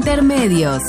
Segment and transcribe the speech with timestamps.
[0.00, 0.82] Intermedios.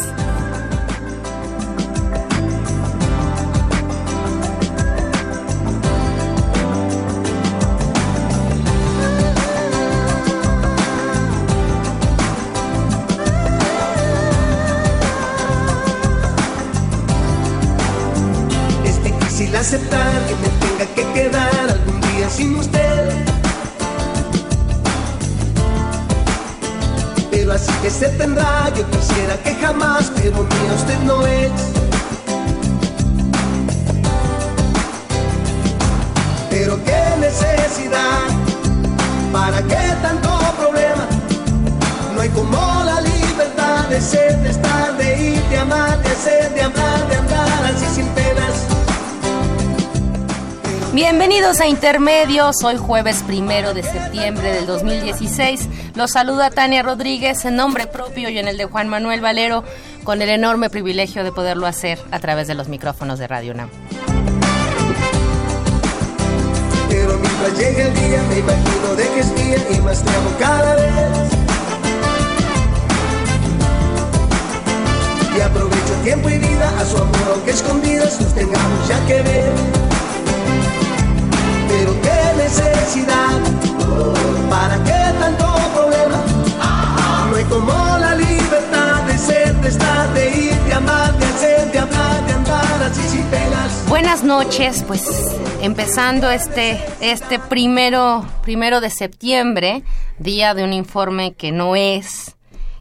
[18.85, 23.09] Es difícil aceptar que me tenga que quedar algún día sin usted.
[27.29, 28.50] Pero así que se tendrá,
[29.31, 31.51] quisiera que jamás, pero mía usted no es.
[36.49, 38.27] Pero qué necesidad,
[39.31, 41.07] para qué tanto problema.
[42.15, 46.53] No hay como la libertad de ser, de estar, de ir, de amar, de hacer,
[46.53, 48.65] de hablar, de andar así sin penas.
[50.93, 55.69] Bienvenidos a Intermedios, hoy jueves primero de septiembre del 2016.
[55.93, 59.63] Los saluda Tania Rodríguez en nombre propio y en el de Juan Manuel Valero,
[60.05, 63.69] con el enorme privilegio de poderlo hacer a través de los micrófonos de Radio UNAM.
[66.89, 70.29] Pero mientras llega el día me imagino de que es mía y más te amo
[70.39, 70.91] cada vez.
[75.37, 79.51] Y aprovecho tiempo y vida a su amor aunque escondidas nos tengamos ya que ver.
[81.67, 83.39] Pero qué necesidad,
[84.49, 85.00] para qué
[93.91, 95.03] Buenas noches, pues
[95.61, 99.83] empezando este, este primero, primero de septiembre,
[100.17, 102.37] día de un informe que no es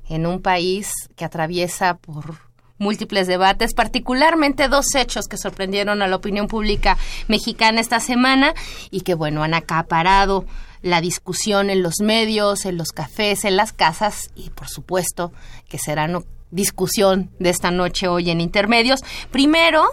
[0.08, 2.36] en un país que atraviesa por
[2.78, 8.54] múltiples debates, particularmente dos hechos que sorprendieron a la opinión pública mexicana esta semana
[8.92, 10.46] y que, bueno, han acaparado
[10.80, 15.32] la discusión en los medios, en los cafés, en las casas y, por supuesto,
[15.68, 16.06] que será
[16.52, 19.00] discusión de esta noche hoy en Intermedios.
[19.30, 19.84] Primero,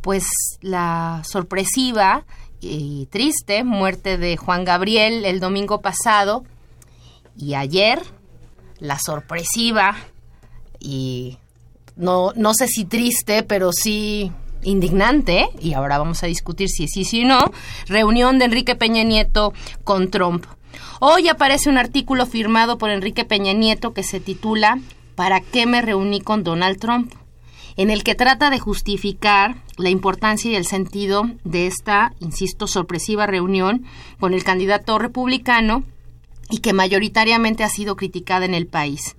[0.00, 0.24] pues
[0.60, 2.24] la sorpresiva
[2.60, 6.44] y triste muerte de Juan Gabriel el domingo pasado
[7.36, 8.02] y ayer
[8.78, 9.96] la sorpresiva
[10.80, 11.38] y
[11.96, 14.32] no, no sé si triste, pero sí
[14.62, 17.52] indignante, y ahora vamos a discutir si sí, o no,
[17.86, 19.52] reunión de Enrique Peña Nieto
[19.84, 20.46] con Trump.
[21.00, 24.80] Hoy aparece un artículo firmado por Enrique Peña Nieto que se titula
[25.14, 27.12] ¿Para qué me reuní con Donald Trump?
[27.78, 33.26] En el que trata de justificar la importancia y el sentido de esta, insisto, sorpresiva
[33.26, 33.86] reunión
[34.18, 35.84] con el candidato republicano
[36.50, 39.16] y que mayoritariamente ha sido criticada en el país.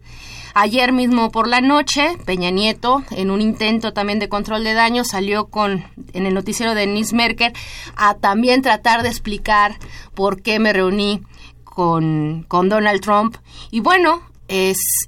[0.53, 5.07] Ayer mismo por la noche, Peña Nieto, en un intento también de control de daños,
[5.07, 7.53] salió con en el noticiero de Nis Merker
[7.95, 9.77] a también tratar de explicar
[10.15, 11.21] por qué me reuní
[11.63, 13.37] con, con Donald Trump.
[13.71, 15.07] Y bueno, es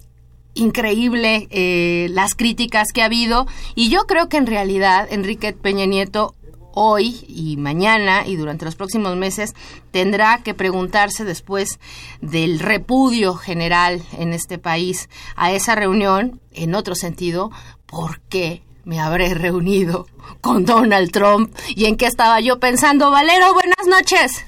[0.61, 5.85] increíble eh, las críticas que ha habido y yo creo que en realidad Enrique Peña
[5.85, 6.35] Nieto
[6.73, 9.53] hoy y mañana y durante los próximos meses
[9.91, 11.79] tendrá que preguntarse después
[12.21, 17.51] del repudio general en este país a esa reunión, en otro sentido,
[17.85, 20.07] ¿por qué me habré reunido
[20.41, 21.53] con Donald Trump?
[21.75, 23.11] ¿Y en qué estaba yo pensando?
[23.11, 24.45] Valero, buenas noches.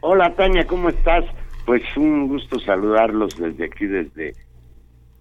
[0.00, 1.24] Hola Tania, ¿cómo estás?
[1.64, 4.34] Pues un gusto saludarlos desde aquí, desde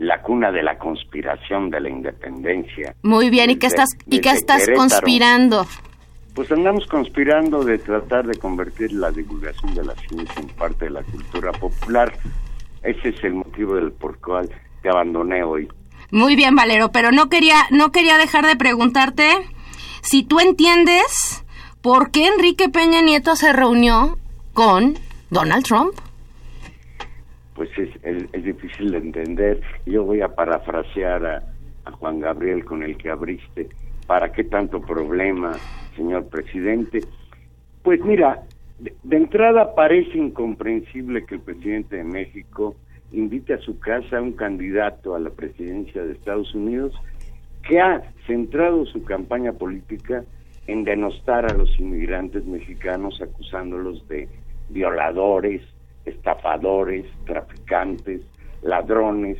[0.01, 2.95] la cuna de la conspiración de la independencia.
[3.03, 4.79] Muy bien, ¿y qué estás, y qué estás Querétaro.
[4.79, 5.67] conspirando?
[6.33, 10.91] Pues andamos conspirando de tratar de convertir la divulgación de la ciencia en parte de
[10.91, 12.11] la cultura popular.
[12.81, 14.49] Ese es el motivo del por cual
[14.81, 15.69] te abandoné hoy.
[16.09, 19.29] Muy bien, Valero, pero no quería, no quería dejar de preguntarte
[20.01, 21.45] si tú entiendes
[21.83, 24.17] por qué Enrique Peña Nieto se reunió
[24.55, 24.97] con
[25.29, 25.93] Donald Trump.
[27.61, 29.61] Pues es, es- es difícil de entender.
[29.85, 31.23] Yo voy a parafrasear
[31.85, 33.69] a, Juan Gabriel con el que abriste.
[34.07, 35.51] ¿Para qué tanto problema,
[35.95, 37.01] señor presidente?
[37.83, 38.41] Pues mira,
[38.79, 42.75] de, de entrada parece incomprensible que el presidente de México
[43.11, 46.95] invite a su casa a un candidato a la presidencia de Estados Unidos
[47.61, 50.23] que ha centrado su campaña política
[50.65, 54.27] en denostar a los inmigrantes mexicanos acusándolos de
[54.69, 55.61] violadores,
[56.05, 58.21] estafadores, traficantes,
[58.61, 59.37] ladrones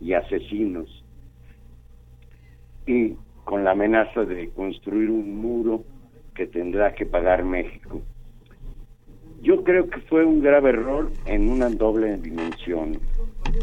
[0.00, 1.04] y asesinos.
[2.86, 3.14] Y
[3.44, 5.84] con la amenaza de construir un muro
[6.34, 8.00] que tendrá que pagar México.
[9.42, 12.98] Yo creo que fue un grave error en una doble dimensión.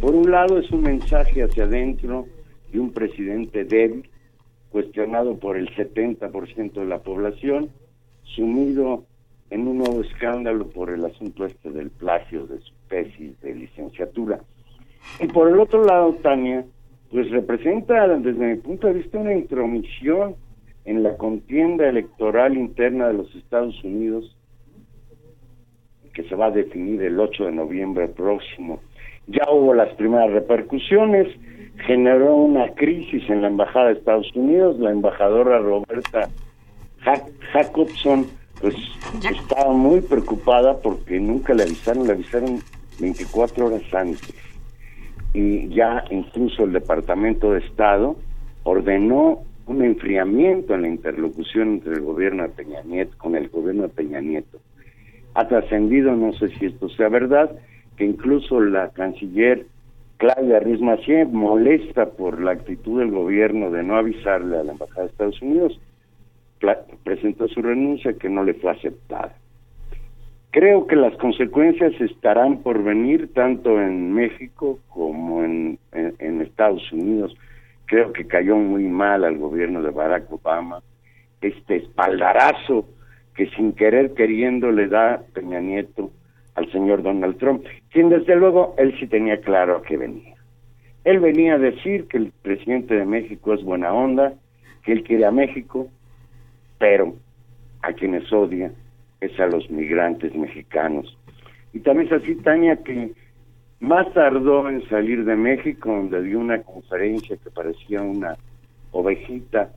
[0.02, 2.28] Por un lado es un mensaje hacia adentro
[2.72, 4.10] de un presidente débil,
[4.72, 7.70] cuestionado por el 70% de la población,
[8.24, 9.06] sumido
[9.50, 14.42] en un nuevo escándalo por el asunto este del plagio de su tesis de licenciatura.
[15.20, 16.66] Y por el otro lado, Tania,
[17.10, 20.36] pues representa desde mi punto de vista una intromisión
[20.84, 24.36] en la contienda electoral interna de los Estados Unidos
[26.14, 28.82] que se va a definir el 8 de noviembre próximo.
[29.28, 31.30] Ya hubo las primeras repercusiones,
[31.88, 36.28] generó una crisis en la Embajada de Estados Unidos, la embajadora Roberta
[37.54, 38.28] Jacobson
[38.60, 38.76] pues
[39.24, 42.60] estaba muy preocupada porque nunca le avisaron, le avisaron
[43.00, 44.49] 24 horas antes.
[45.40, 48.18] Y ya incluso el Departamento de Estado
[48.64, 53.84] ordenó un enfriamiento en la interlocución entre el gobierno de Peña Nieto con el gobierno
[53.84, 54.60] de Peña Nieto.
[55.36, 57.52] Ha trascendido, no sé si esto sea verdad,
[57.96, 59.66] que incluso la canciller
[60.18, 65.12] Claudia Rismacier molesta por la actitud del gobierno de no avisarle a la Embajada de
[65.12, 65.80] Estados Unidos
[67.06, 69.34] presentó su renuncia que no le fue aceptada.
[70.52, 75.78] Creo que las consecuencias estarán por venir tanto en México como en,
[76.42, 77.36] Estados Unidos.
[77.86, 80.82] Creo que cayó muy mal al gobierno de Barack Obama
[81.42, 82.86] este espaldarazo
[83.36, 86.12] que sin querer queriendo le da Peña Nieto
[86.56, 90.36] al señor Donald Trump, quien desde luego él sí tenía claro a qué venía.
[91.04, 94.34] Él venía a decir que el presidente de México es buena onda,
[94.84, 95.88] que él quiere a México,
[96.80, 97.14] pero
[97.82, 98.72] a quienes odia
[99.22, 101.18] es a los migrantes mexicanos.
[101.74, 103.12] Y también es así, Tania, que
[103.80, 108.38] más tardó en salir de México, donde dio una conferencia que parecía una
[108.92, 109.72] ovejita,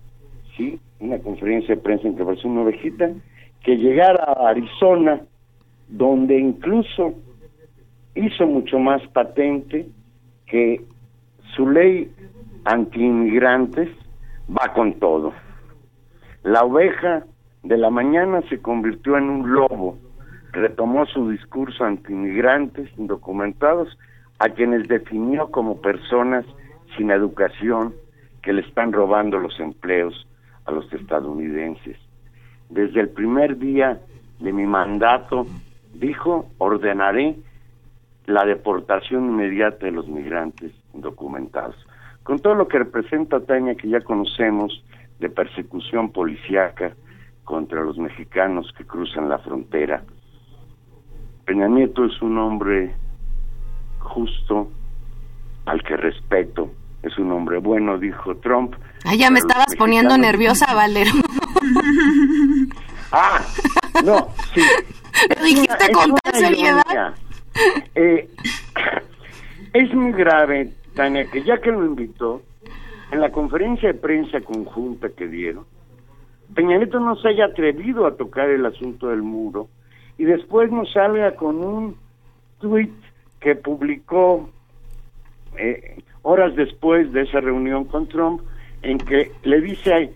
[0.56, 0.80] ¿sí?
[1.00, 3.10] Una conferencia de prensa en que parecía una ovejita,
[3.62, 5.20] que llegara a Arizona,
[5.88, 7.14] donde incluso
[8.14, 9.86] hizo mucho más patente
[10.46, 10.80] que
[11.54, 12.10] su ley
[12.64, 13.88] anti-inmigrantes
[14.48, 15.32] va con todo.
[16.42, 17.24] La oveja
[17.62, 19.98] de la mañana se convirtió en un lobo,
[20.52, 23.96] retomó su discurso anti-inmigrantes indocumentados,
[24.38, 26.44] a quienes definió como personas
[26.96, 27.94] sin educación
[28.42, 30.26] que le están robando los empleos
[30.64, 31.96] a los estadounidenses.
[32.68, 34.00] Desde el primer día
[34.40, 35.46] de mi mandato,
[35.94, 37.36] dijo, ordenaré
[38.26, 41.76] la deportación inmediata de los migrantes indocumentados.
[42.24, 44.84] Con todo lo que representa Tania, que ya conocemos,
[45.20, 46.96] de persecución policíaca
[47.44, 50.02] contra los mexicanos que cruzan la frontera.
[51.44, 52.94] Peña Nieto es un hombre
[53.98, 54.70] justo,
[55.66, 56.70] al que respeto,
[57.02, 58.74] es un hombre bueno, dijo Trump.
[59.04, 61.10] Ah, ya me estabas poniendo nerviosa, Valero.
[63.12, 63.40] ah,
[64.04, 64.62] no, sí.
[65.36, 67.14] Lo dijiste con seriedad.
[67.94, 68.30] Eh,
[69.72, 72.42] es muy grave, Tania, que ya que lo invitó,
[73.10, 75.66] en la conferencia de prensa conjunta que dieron,
[76.54, 79.68] Peña Nieto no se haya atrevido a tocar el asunto del muro
[80.18, 81.96] y después nos salga con un
[82.60, 82.92] tweet
[83.40, 84.50] que publicó
[85.56, 88.42] eh, horas después de esa reunión con Trump
[88.82, 90.12] en que le dice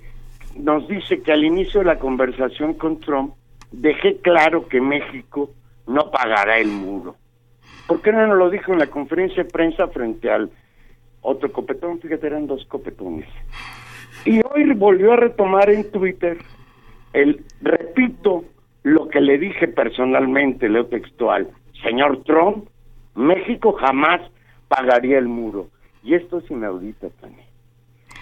[0.56, 3.34] nos dice que al inicio de la conversación con Trump
[3.72, 5.50] dejé claro que México
[5.86, 7.16] no pagará el muro.
[7.86, 10.50] ¿Por qué no nos lo dijo en la conferencia de prensa frente al
[11.28, 13.26] otro copetón, fíjate, eran dos copetones.
[14.26, 16.38] Y hoy volvió a retomar en Twitter
[17.12, 18.44] el, repito,
[18.82, 21.48] lo que le dije personalmente, leo textual,
[21.82, 22.68] señor Trump,
[23.14, 24.20] México jamás
[24.66, 25.68] pagaría el muro.
[26.02, 27.46] Y esto es inaudito también.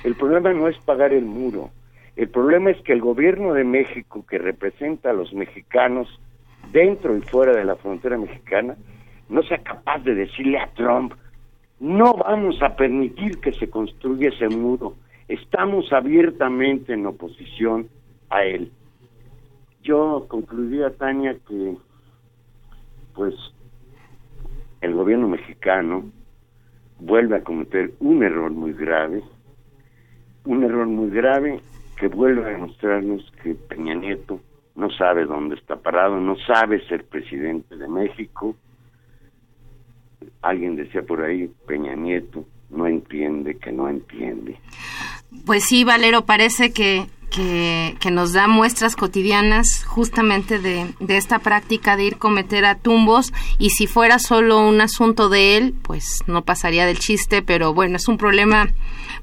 [0.05, 1.71] El problema no es pagar el muro,
[2.17, 6.21] el problema es que el gobierno de México, que representa a los mexicanos
[6.71, 8.77] dentro y fuera de la frontera mexicana,
[9.31, 11.15] no sea capaz de decirle a Trump,
[11.81, 14.95] no vamos a permitir que se construya ese muro.
[15.28, 17.88] Estamos abiertamente en oposición
[18.28, 18.71] a él.
[19.83, 21.76] Yo concluiría, Tania, que
[23.14, 23.35] pues
[24.83, 26.11] el gobierno mexicano
[26.99, 29.23] vuelve a cometer un error muy grave,
[30.45, 31.61] un error muy grave
[31.97, 34.40] que vuelve a demostrarnos que Peña Nieto
[34.75, 38.57] no sabe dónde está parado, no sabe ser presidente de México,
[40.43, 44.57] alguien decía por ahí, Peña Nieto no entiende que no entiende.
[45.47, 51.40] Pues sí, Valero, parece que, que, que nos da muestras cotidianas justamente de, de, esta
[51.40, 56.21] práctica de ir cometer a tumbos y si fuera solo un asunto de él, pues
[56.26, 58.69] no pasaría del chiste, pero bueno, es un problema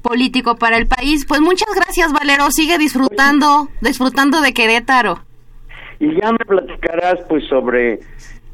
[0.02, 1.24] político para el país.
[1.26, 5.20] Pues muchas gracias, Valero, sigue disfrutando, disfrutando de Querétaro.
[5.98, 8.00] Y ya me platicarás pues sobre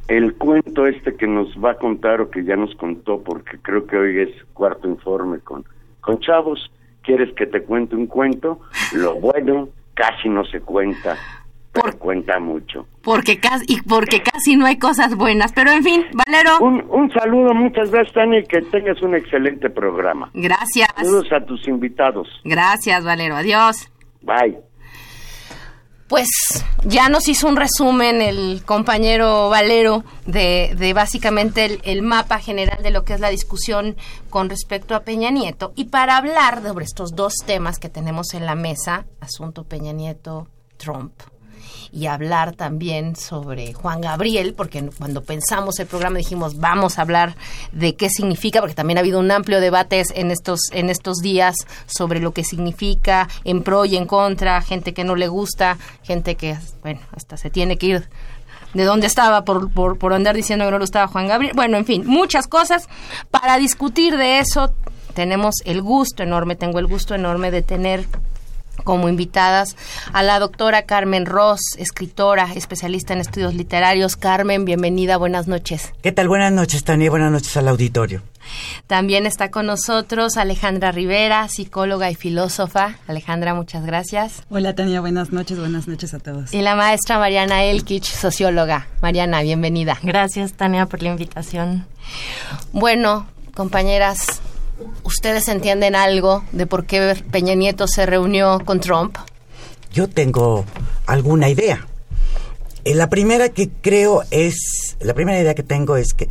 [0.08, 3.86] el cuento este que nos va a contar o que ya nos contó, porque creo
[3.86, 5.64] que hoy es cuarto informe con,
[6.00, 6.70] con chavos.
[7.02, 8.60] ¿Quieres que te cuente un cuento?
[8.94, 11.16] Lo bueno casi no se cuenta,
[11.72, 12.86] pero Por, cuenta mucho.
[13.02, 15.52] Porque casi, y porque casi no hay cosas buenas.
[15.52, 16.58] Pero en fin, Valero.
[16.60, 20.30] Un, un saludo, muchas gracias, Tania, y que tengas un excelente programa.
[20.32, 20.88] Gracias.
[20.96, 22.28] Saludos a tus invitados.
[22.44, 23.36] Gracias, Valero.
[23.36, 23.90] Adiós.
[24.22, 24.67] Bye.
[26.08, 26.28] Pues
[26.84, 32.82] ya nos hizo un resumen el compañero Valero de, de básicamente el, el, mapa general
[32.82, 33.96] de lo que es la discusión
[34.30, 35.72] con respecto a Peña Nieto.
[35.76, 41.12] Y para hablar sobre estos dos temas que tenemos en la mesa, asunto Peña Nieto-Trump,
[41.92, 47.36] y hablar también sobre Juan Gabriel, porque cuando pensamos el programa dijimos vamos a hablar
[47.72, 51.56] de qué significa, porque también ha habido un amplio debate en estos, en estos días
[51.86, 56.34] sobre lo que significa en pro y en contra, gente que no le gusta, gente
[56.34, 58.08] que, bueno, hasta se tiene que ir
[58.74, 61.54] de dónde estaba por, por, por andar diciendo que no lo estaba Juan Gabriel.
[61.54, 62.88] Bueno, en fin, muchas cosas.
[63.30, 64.72] Para discutir de eso
[65.14, 68.06] tenemos el gusto enorme, tengo el gusto enorme de tener
[68.84, 69.76] como invitadas
[70.12, 74.16] a la doctora Carmen Ross, escritora, especialista en estudios literarios.
[74.16, 75.92] Carmen, bienvenida, buenas noches.
[76.02, 76.28] ¿Qué tal?
[76.28, 78.22] Buenas noches, Tania, buenas noches al auditorio.
[78.86, 82.96] También está con nosotros Alejandra Rivera, psicóloga y filósofa.
[83.06, 84.42] Alejandra, muchas gracias.
[84.48, 86.52] Hola, Tania, buenas noches, buenas noches a todos.
[86.54, 88.86] Y la maestra Mariana Elkich, socióloga.
[89.02, 89.98] Mariana, bienvenida.
[90.02, 91.86] Gracias, Tania, por la invitación.
[92.72, 94.40] Bueno, compañeras,
[95.02, 99.16] ¿Ustedes entienden algo de por qué Peña Nieto se reunió con Trump?
[99.92, 100.64] Yo tengo
[101.06, 101.86] alguna idea.
[102.84, 106.28] Eh, la primera que creo es, la primera idea que tengo es que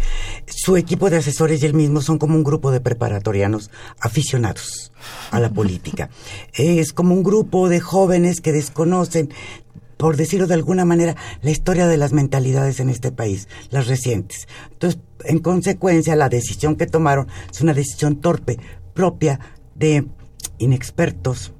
[0.47, 4.91] su equipo de asesores y él mismo son como un grupo de preparatorianos aficionados
[5.31, 6.09] a la política.
[6.53, 9.29] Es como un grupo de jóvenes que desconocen
[9.97, 14.47] por decirlo de alguna manera, la historia de las mentalidades en este país, las recientes.
[14.71, 18.59] Entonces, en consecuencia, la decisión que tomaron es una decisión torpe,
[18.93, 19.39] propia
[19.75, 20.05] de
[20.59, 21.53] inexpertos.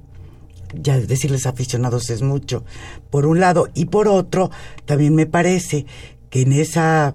[0.74, 2.64] Ya decirles aficionados es mucho,
[3.10, 3.68] por un lado.
[3.74, 4.50] Y por otro,
[4.84, 5.86] también me parece
[6.30, 7.14] que en esa,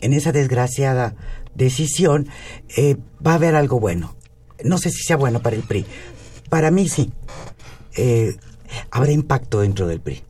[0.00, 1.14] en esa desgraciada
[1.54, 2.28] decisión
[2.76, 4.16] eh, va a haber algo bueno.
[4.64, 5.86] No sé si sea bueno para el PRI.
[6.50, 7.12] Para mí sí.
[7.96, 8.36] Eh,
[8.90, 10.27] habrá impacto dentro del PRI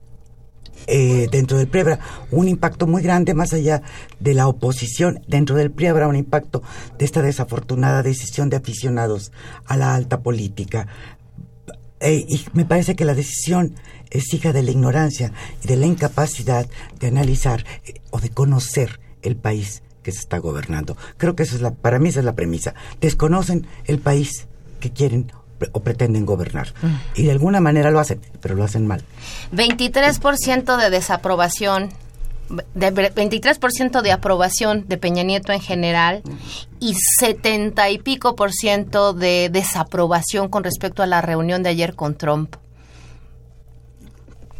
[0.88, 3.82] eh, dentro del PRI habrá un impacto muy grande más allá
[4.20, 5.20] de la oposición.
[5.28, 6.62] Dentro del PRI habrá un impacto
[6.98, 9.30] de esta desafortunada decisión de aficionados
[9.66, 10.88] a la alta política.
[12.00, 13.74] Eh, y me parece que la decisión
[14.10, 16.66] es hija de la ignorancia y de la incapacidad
[16.98, 20.96] de analizar eh, o de conocer el país que se está gobernando.
[21.18, 22.74] Creo que eso es la, para mí esa es la premisa.
[23.00, 24.46] Desconocen el país
[24.80, 25.30] que quieren
[25.72, 26.72] o pretenden gobernar.
[27.14, 29.02] Y de alguna manera lo hacen, pero lo hacen mal.
[29.52, 31.90] 23% de desaprobación,
[32.74, 36.22] de 23% de aprobación de Peña Nieto en general
[36.80, 41.94] y 70 y pico por ciento de desaprobación con respecto a la reunión de ayer
[41.94, 42.56] con Trump.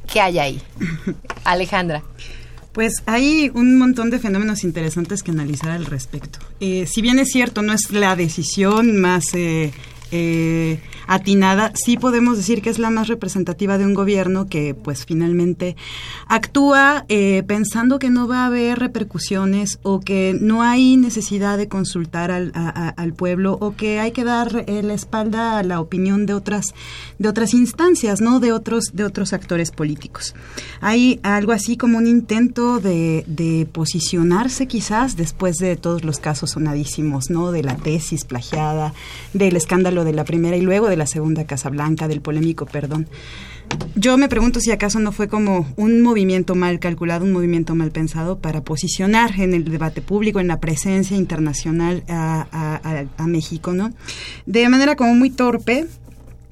[0.07, 0.62] ¿Qué hay ahí?
[1.45, 2.02] Alejandra.
[2.73, 6.38] Pues hay un montón de fenómenos interesantes que analizar al respecto.
[6.61, 9.73] Eh, si bien es cierto, no es la decisión más eh,
[10.11, 15.07] eh, atinada, sí podemos decir que es la más representativa de un gobierno que pues
[15.07, 15.75] finalmente
[16.29, 21.67] actúa eh, pensando que no va a haber repercusiones o que no hay necesidad de
[21.67, 25.81] consultar al, a, al pueblo o que hay que dar eh, la espalda a la
[25.81, 26.75] opinión de otras
[27.19, 30.35] de otras instancias, no de otros de otros actores políticos.
[30.83, 36.50] Hay algo así como un intento de, de posicionarse quizás después de todos los casos
[36.50, 38.93] sonadísimos, no de la tesis plagiada,
[39.33, 43.09] del escándalo de la primera y luego de la segunda Casa Blanca, del polémico perdón.
[43.95, 47.90] Yo me pregunto si acaso no fue como un movimiento mal calculado, un movimiento mal
[47.90, 53.93] pensado para posicionar en el debate público, en la presencia internacional a, México, ¿no?
[54.47, 55.87] De manera como muy torpe,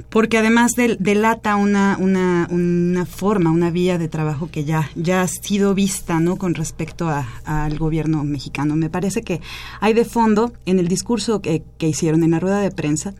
[0.08, 5.22] porque además del, delata una, una, una, forma, una vía de trabajo que ya, ya
[5.22, 6.36] ha sido vista ¿no?
[6.36, 7.08] con respecto
[7.44, 8.76] al gobierno mexicano.
[8.76, 9.40] Me parece que
[9.80, 13.14] hay de fondo, en el discurso que, que, hicieron en la rueda de prensa,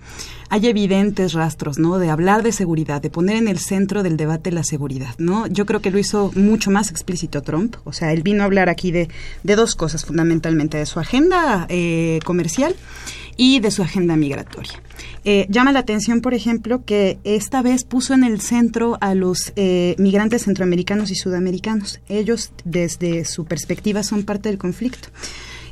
[0.49, 1.99] hay evidentes rastros ¿no?
[1.99, 5.14] de hablar de seguridad, de poner en el centro del debate la seguridad.
[5.18, 5.47] ¿no?
[5.49, 7.76] Yo creo que lo hizo mucho más explícito Trump.
[7.85, 9.09] O sea, él vino a hablar aquí de,
[9.42, 12.75] de dos cosas fundamentalmente, de su agenda eh, comercial
[13.37, 14.81] y de su agenda migratoria.
[15.25, 19.52] Eh, llama la atención, por ejemplo, que esta vez puso en el centro a los
[19.57, 22.00] eh, migrantes centroamericanos y sudamericanos.
[22.09, 25.09] Ellos, desde su perspectiva, son parte del conflicto.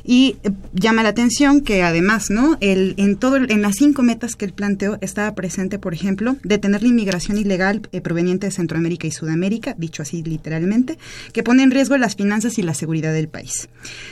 [0.05, 2.57] Y eh, llama la atención que además, ¿no?
[2.61, 6.83] El, en todo, en las cinco metas que él planteó estaba presente, por ejemplo, detener
[6.83, 10.99] la inmigración ilegal eh, proveniente de Centroamérica y Sudamérica, dicho así literalmente,
[11.33, 13.67] que pone en riesgo las finanzas y la seguridad del país.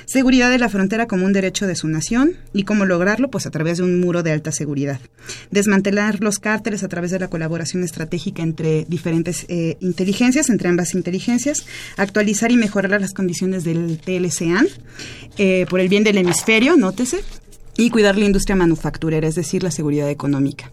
[0.05, 3.51] Seguridad de la frontera como un derecho de su nación y cómo lograrlo, pues a
[3.51, 4.99] través de un muro de alta seguridad.
[5.51, 10.95] Desmantelar los cárteles a través de la colaboración estratégica entre diferentes eh, inteligencias, entre ambas
[10.95, 14.67] inteligencias, actualizar y mejorar las condiciones del TLCAN,
[15.69, 17.19] por el bien del hemisferio, nótese,
[17.77, 20.71] y cuidar la industria manufacturera, es decir, la seguridad económica.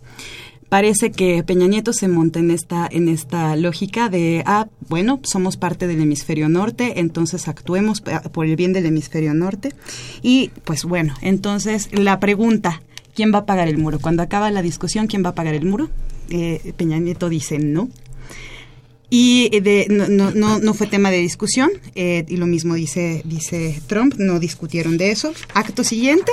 [0.68, 5.56] Parece que Peña Nieto se monta en esta, en esta lógica de, ah, bueno, somos
[5.56, 9.72] parte del hemisferio norte, entonces actuemos por el bien del hemisferio norte.
[10.22, 12.82] Y pues bueno, entonces la pregunta,
[13.16, 13.98] ¿quién va a pagar el muro?
[13.98, 15.90] Cuando acaba la discusión, ¿quién va a pagar el muro?
[16.28, 17.88] Eh, Peña Nieto dice no,
[19.10, 23.82] y de, no, no, no, fue tema de discusión, eh, y lo mismo dice, dice
[23.88, 25.34] Trump, no discutieron de eso.
[25.52, 26.30] Acto siguiente,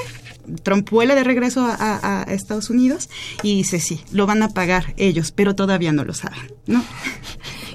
[0.61, 3.09] Trump vuela de regreso a, Estados Unidos
[3.41, 6.83] y dice, sí, lo van a pagar ellos, pero todavía no lo saben, ¿no?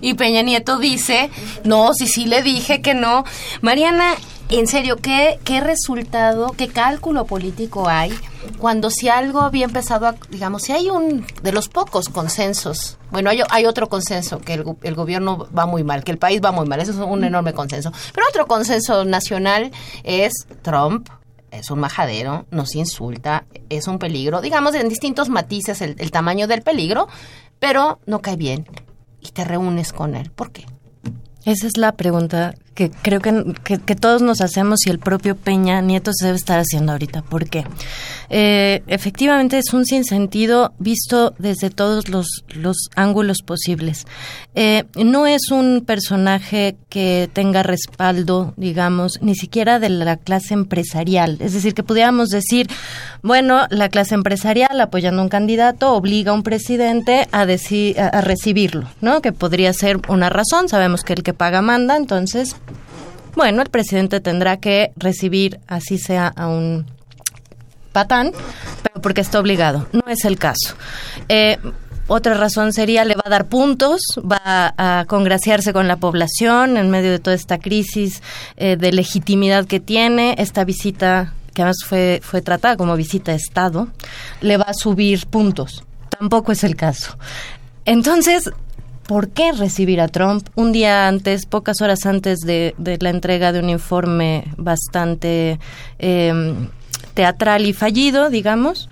[0.01, 1.31] Y Peña Nieto dice,
[1.65, 3.25] no, si sí le dije que no.
[3.61, 4.15] Mariana,
[4.51, 8.13] en serio, ¿qué, ¿qué resultado, qué cálculo político hay
[8.59, 13.31] cuando si algo había empezado a, digamos, si hay un de los pocos consensos, bueno,
[13.31, 16.53] hay, hay otro consenso, que el, el, gobierno va muy mal, que el país va
[16.53, 19.71] muy mal, eso es un enorme consenso, pero otro consenso nacional
[20.05, 20.33] es
[20.63, 21.09] Trump,
[21.51, 26.47] es un majadero, nos insulta, es un peligro, digamos en distintos matices el, el tamaño
[26.47, 27.09] del peligro,
[27.59, 28.67] pero no cae bien
[29.21, 30.31] y te reúnes con él.
[30.31, 30.67] ¿Por qué?
[31.45, 35.81] Esa es la pregunta que creo que, que, todos nos hacemos y el propio Peña
[35.83, 37.23] Nieto se debe estar haciendo ahorita.
[37.23, 37.65] ¿Por qué?
[38.31, 44.07] Eh, efectivamente es un sinsentido visto desde todos los, los ángulos posibles.
[44.55, 51.37] Eh, no es un personaje que tenga respaldo, digamos, ni siquiera de la clase empresarial.
[51.41, 52.69] Es decir, que pudiéramos decir,
[53.23, 58.09] bueno, la clase empresarial apoyando a un candidato obliga a un presidente a, decir, a,
[58.09, 59.21] a recibirlo, ¿no?
[59.21, 60.71] Que podría ser una razón.
[60.71, 62.57] Sabemos que el que paga manda, entonces
[63.35, 66.87] bueno, el presidente tendrá que recibir, así sea a un
[67.93, 68.33] patán,
[68.83, 69.87] pero porque está obligado.
[69.93, 70.75] No es el caso.
[71.29, 71.59] Eh,
[72.09, 76.91] otra razón sería le va a dar puntos, va a, congraciarse con la población en
[76.91, 78.23] medio de toda esta crisis
[78.57, 80.35] eh, de legitimidad que tiene.
[80.39, 83.89] Esta visita, que además fue, fue tratada como visita de Estado,
[84.41, 85.85] le va a subir puntos.
[86.09, 87.17] Tampoco es el caso.
[87.85, 88.51] Entonces,
[89.07, 93.61] ¿por qué recibir a Trump un día antes, pocas horas antes de, la entrega de
[93.61, 95.59] un informe bastante
[95.99, 96.69] em,
[97.15, 98.89] teatral y fallido, digamos?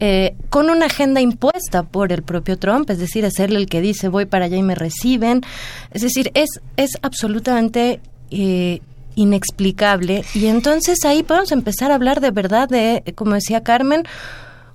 [0.00, 4.08] Eh, con una agenda impuesta por el propio Trump, es decir, hacerle el que dice
[4.08, 5.42] voy para allá y me reciben.
[5.92, 8.00] Es decir, es, es absolutamente
[8.30, 8.80] eh,
[9.14, 10.24] inexplicable.
[10.34, 14.02] Y entonces ahí podemos empezar a hablar de verdad de, como decía Carmen,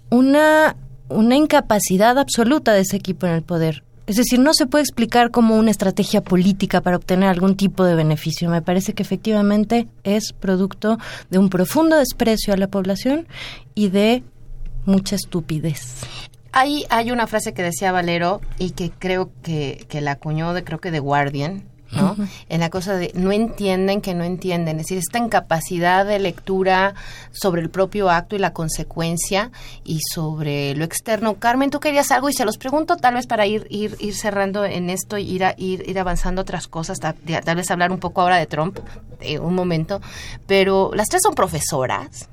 [0.09, 0.75] una,
[1.09, 3.83] una incapacidad absoluta de ese equipo en el poder.
[4.09, 7.93] Es decir, no se puede explicar como una estrategia política para obtener algún tipo de
[7.93, 8.49] beneficio.
[8.49, 10.97] Me parece que efectivamente es producto
[11.29, 13.27] de un profundo desprecio a la población
[13.75, 14.23] y de
[14.85, 15.97] mucha estupidez.
[16.51, 20.63] Hay, hay una frase que decía Valero y que creo que, que la acuñó de,
[20.63, 22.15] creo que de Guardian, ¿no?
[22.49, 26.95] En la cosa de no entienden que no entienden, es decir, esta incapacidad de lectura
[27.31, 29.51] sobre el propio acto y la consecuencia
[29.83, 31.35] y sobre lo externo.
[31.35, 34.65] Carmen, tú querías algo y se los pregunto tal vez para ir ir, ir cerrando
[34.65, 37.15] en esto y ir, ir, ir avanzando otras cosas, tal,
[37.55, 38.79] vez hablar un poco ahora de Trump,
[39.19, 40.01] de un momento,
[40.47, 42.29] pero las tres son profesoras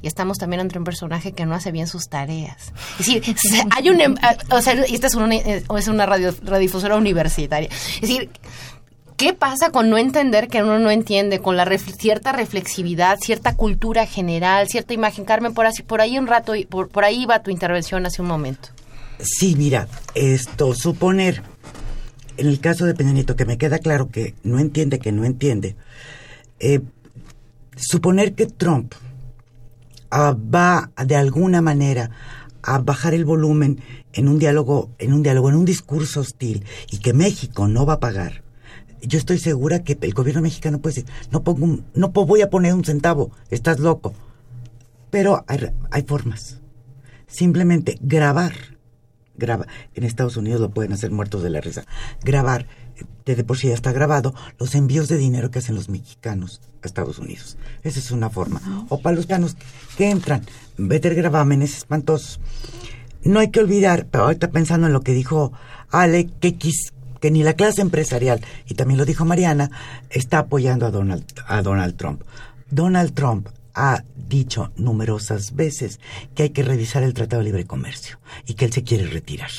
[0.00, 2.72] y estamos también entre un personaje que no hace bien sus tareas.
[3.00, 3.36] Es decir,
[3.70, 4.14] hay un, em,
[4.50, 7.68] o sea, y esta es una, eh, es una radio, radiodifusora universitaria.
[7.68, 8.30] Es decir,
[9.18, 14.06] ¿Qué pasa con no entender que uno no entiende, con la cierta reflexividad, cierta cultura
[14.06, 15.24] general, cierta imagen?
[15.24, 18.28] Carmen, por, así, por ahí un rato, por, por ahí va tu intervención hace un
[18.28, 18.68] momento.
[19.18, 21.42] Sí, mira, esto, suponer,
[22.36, 25.24] en el caso de Peña Nieto, que me queda claro que no entiende, que no
[25.24, 25.74] entiende,
[26.60, 26.80] eh,
[27.74, 28.94] suponer que Trump
[30.12, 32.12] ah, va de alguna manera
[32.62, 33.80] a bajar el volumen
[34.12, 37.94] en un diálogo, en un diálogo, en un discurso hostil, y que México no va
[37.94, 38.46] a pagar
[39.02, 42.74] yo estoy segura que el gobierno mexicano puede decir, no pongo no voy a poner
[42.74, 44.14] un centavo, estás loco.
[45.10, 46.58] Pero hay, formas.
[47.26, 48.52] Simplemente grabar,
[49.36, 51.84] graba, en Estados Unidos lo pueden hacer muertos de la risa,
[52.22, 52.66] grabar
[53.24, 56.86] de por sí ya está grabado, los envíos de dinero que hacen los mexicanos a
[56.86, 57.56] Estados Unidos.
[57.82, 58.86] Esa es una forma.
[58.88, 59.56] O para los mexicanos
[59.96, 60.44] que entran,
[60.76, 62.40] meter gravámenes espantosos.
[63.22, 65.52] No hay que olvidar, pero ahorita pensando en lo que dijo
[65.90, 66.56] Ale, que,
[67.20, 69.70] que ni la clase empresarial, y también lo dijo Mariana,
[70.10, 72.22] está apoyando a Donald, a Donald Trump.
[72.70, 76.00] Donald Trump ha dicho numerosas veces
[76.34, 79.50] que hay que revisar el Tratado de Libre Comercio y que él se quiere retirar.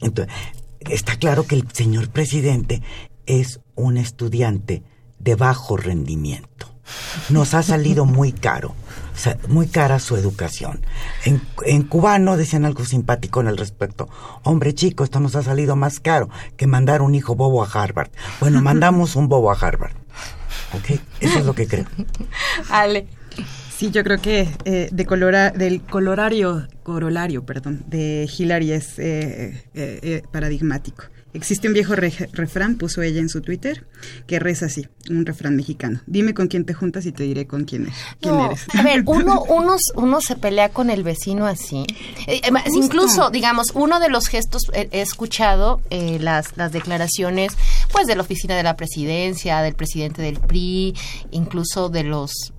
[0.00, 0.34] Entonces,
[0.80, 2.82] está claro que el señor presidente
[3.26, 4.82] es un estudiante
[5.18, 6.74] de bajo rendimiento.
[7.28, 8.74] Nos ha salido muy caro,
[9.18, 10.80] o sea, muy cara su educación.
[11.24, 14.08] En, en cubano decían algo simpático en el respecto.
[14.44, 18.10] Hombre chico, esto nos ha salido más caro que mandar un hijo bobo a Harvard.
[18.38, 19.90] Bueno, mandamos un bobo a Harvard.
[20.72, 21.00] ¿Ok?
[21.18, 21.86] Eso es lo que creo.
[22.70, 23.08] Ale.
[23.76, 29.64] Sí, yo creo que eh, de colora, del colorario, corolario, perdón, de Hillary es eh,
[29.74, 31.02] eh, paradigmático.
[31.34, 33.84] Existe un viejo refrán, puso ella en su Twitter,
[34.26, 36.00] que reza así, un refrán mexicano.
[36.06, 37.94] Dime con quién te juntas y te diré con quién, eres.
[38.20, 38.66] quién eres.
[38.74, 41.84] A ver, uno, uno, uno se pelea con el vecino así.
[42.74, 47.52] incluso, digamos, uno de los gestos, he, escuchado las, las declaraciones
[47.92, 50.94] pues de la oficina de la presidencia, del presidente del PRI,
[51.30, 52.52] incluso de los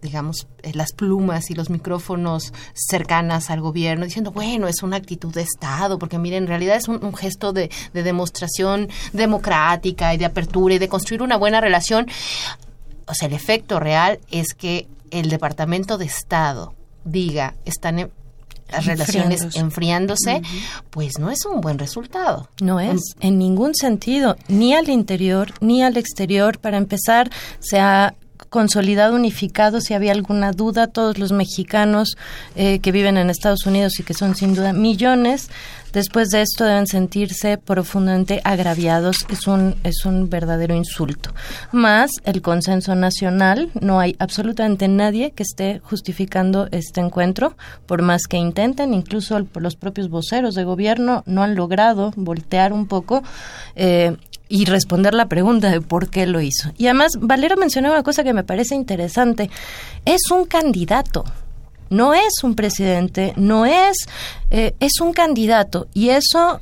[0.00, 5.32] digamos, eh, las plumas y los micrófonos cercanas al gobierno, diciendo, bueno, es una actitud
[5.32, 10.74] de Estado, porque miren, en realidad es un, gesto de, demostración democrática y de apertura
[10.74, 12.06] y de construir una buena relación.
[13.06, 18.10] O sea, el efecto real es que el Departamento de Estado diga, están
[18.70, 20.42] las relaciones enfriándose,
[20.90, 22.48] pues no es un buen resultado.
[22.60, 26.58] No es, en ningún sentido, ni al interior ni al exterior.
[26.58, 27.30] Para empezar,
[27.60, 28.14] se ha
[28.56, 32.16] consolidado, unificado, si había alguna duda, todos los mexicanos
[32.54, 35.50] eh, que viven en Estados Unidos y que son sin duda millones,
[35.92, 39.26] después de esto deben sentirse profundamente agraviados.
[39.28, 41.34] Es un, es un verdadero insulto.
[41.70, 48.22] Más el consenso nacional, no hay absolutamente nadie que esté justificando este encuentro, por más
[48.26, 53.22] que intenten, incluso los propios voceros de gobierno no han logrado voltear un poco
[53.74, 54.16] eh,
[54.48, 56.70] y responder la pregunta de por qué lo hizo.
[56.78, 59.50] Y además, Valero mencionó una cosa que me parece interesante.
[60.04, 61.24] Es un candidato,
[61.90, 63.96] no es un presidente, no es,
[64.50, 65.88] eh, es un candidato.
[65.94, 66.60] Y eso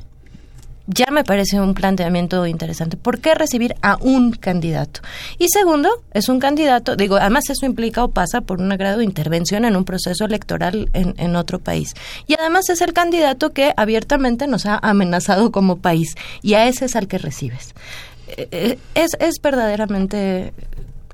[0.87, 2.97] ya me parece un planteamiento interesante.
[2.97, 5.01] ¿Por qué recibir a un candidato?
[5.39, 9.05] Y segundo, es un candidato, digo, además eso implica o pasa por un grado de
[9.05, 11.95] intervención en un proceso electoral en, en otro país.
[12.27, 16.87] Y además es el candidato que abiertamente nos ha amenazado como país y a ese
[16.87, 17.75] es al que recibes.
[18.27, 20.53] Eh, eh, es, es verdaderamente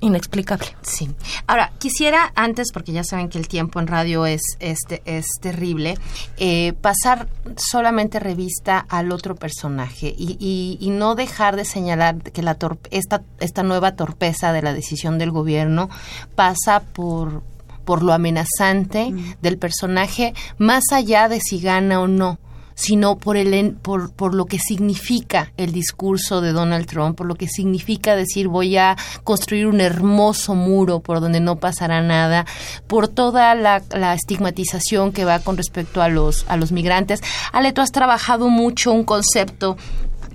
[0.01, 0.67] inexplicable.
[0.83, 1.11] Sí.
[1.47, 5.97] Ahora, quisiera antes, porque ya saben que el tiempo en radio es, este es terrible,
[6.39, 12.57] eh, pasar solamente revista al otro personaje y, y, no dejar de señalar que la
[12.91, 15.89] esta, esta nueva torpeza de la decisión del gobierno
[16.35, 17.43] pasa por
[17.85, 19.37] por lo amenazante mm.
[19.41, 22.39] del personaje, más allá de si gana o no
[22.81, 27.35] sino por, el, por, por lo que significa el discurso de Donald Trump, por lo
[27.35, 32.47] que significa decir voy a construir un hermoso muro por donde no pasará nada,
[32.87, 37.21] por toda la, la estigmatización que va con respecto a los, a los migrantes.
[37.53, 39.77] Ale, tú has trabajado mucho un concepto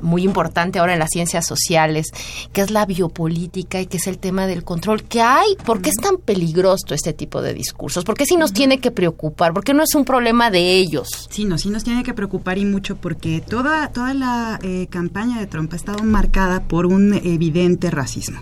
[0.01, 2.08] muy importante ahora en las ciencias sociales,
[2.53, 5.55] que es la biopolítica y que es el tema del control que hay.
[5.65, 8.03] ¿Por qué es tan peligroso este tipo de discursos?
[8.03, 9.53] ¿Por qué sí nos tiene que preocupar?
[9.53, 11.27] ¿Por qué no es un problema de ellos?
[11.29, 15.39] Sí, no, sí nos tiene que preocupar y mucho porque toda, toda la eh, campaña
[15.39, 18.41] de Trump ha estado marcada por un evidente racismo.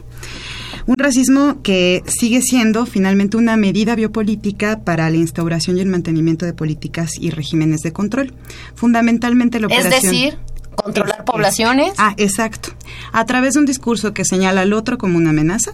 [0.85, 6.45] Un racismo que sigue siendo finalmente una medida biopolítica para la instauración y el mantenimiento
[6.45, 8.33] de políticas y regímenes de control.
[8.75, 9.93] Fundamentalmente la operación...
[9.93, 10.37] Es decir,
[10.75, 11.93] controlar poblaciones.
[11.97, 12.69] ah, exacto.
[13.11, 15.73] A través de un discurso que señala al otro como una amenaza,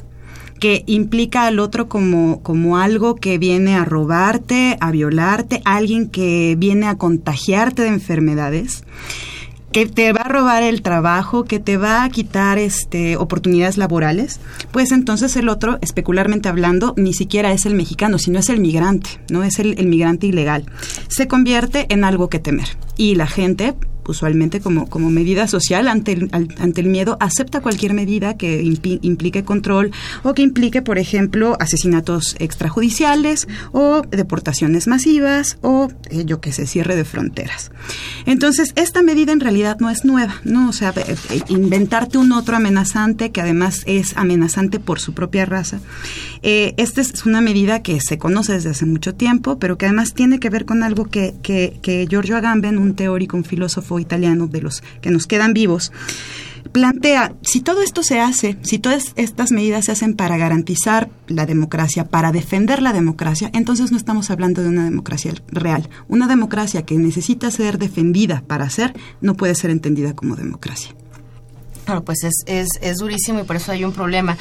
[0.60, 6.56] que implica al otro como, como algo que viene a robarte, a violarte, alguien que
[6.58, 8.84] viene a contagiarte de enfermedades
[9.72, 14.40] que te va a robar el trabajo, que te va a quitar este oportunidades laborales,
[14.72, 19.22] pues entonces el otro, especularmente hablando, ni siquiera es el mexicano, sino es el migrante,
[19.30, 20.66] no es el, el migrante ilegal.
[21.08, 22.78] Se convierte en algo que temer.
[22.98, 23.76] Y la gente,
[24.10, 29.44] usualmente como, como medida social ante el, ante el miedo, acepta cualquier medida que implique
[29.44, 29.92] control
[30.24, 36.68] o que implique, por ejemplo, asesinatos extrajudiciales o deportaciones masivas o, eh, yo qué sé,
[36.68, 37.72] cierre de fronteras.
[38.26, 40.70] Entonces, esta medida en realidad no es nueva, ¿no?
[40.70, 45.46] O sea, eh, eh, inventarte un otro amenazante que además es amenazante por su propia
[45.46, 45.80] raza.
[46.42, 50.40] esta es una medida que se conoce desde hace mucho tiempo, pero que además tiene
[50.40, 54.62] que ver con algo que, que, que Giorgio Agamben, un teórico, un filósofo italiano de
[54.62, 55.92] los que nos quedan vivos,
[56.72, 61.46] plantea, si todo esto se hace, si todas estas medidas se hacen para garantizar la
[61.46, 65.90] democracia, para defender la democracia, entonces no estamos hablando de una democracia real.
[66.08, 70.94] Una democracia que necesita ser defendida para ser, no puede ser entendida como democracia.
[71.90, 74.38] Bueno, pues es, es, es, durísimo y por eso hay un problema.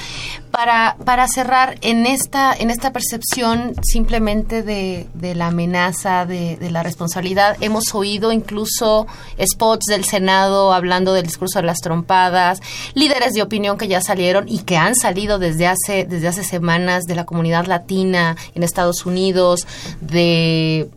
[0.50, 6.82] Para, para cerrar, en esta, en esta percepción simplemente de, de la amenaza, de, la
[6.82, 9.06] responsabilidad, hemos oído incluso
[9.40, 12.61] spots del Senado hablando del discurso de las trompadas,
[12.92, 17.04] líderes de opinión que ya salieron y que han salido desde hace, desde hace semanas
[17.04, 19.66] de la comunidad latina en Estados Unidos,
[20.02, 20.90] de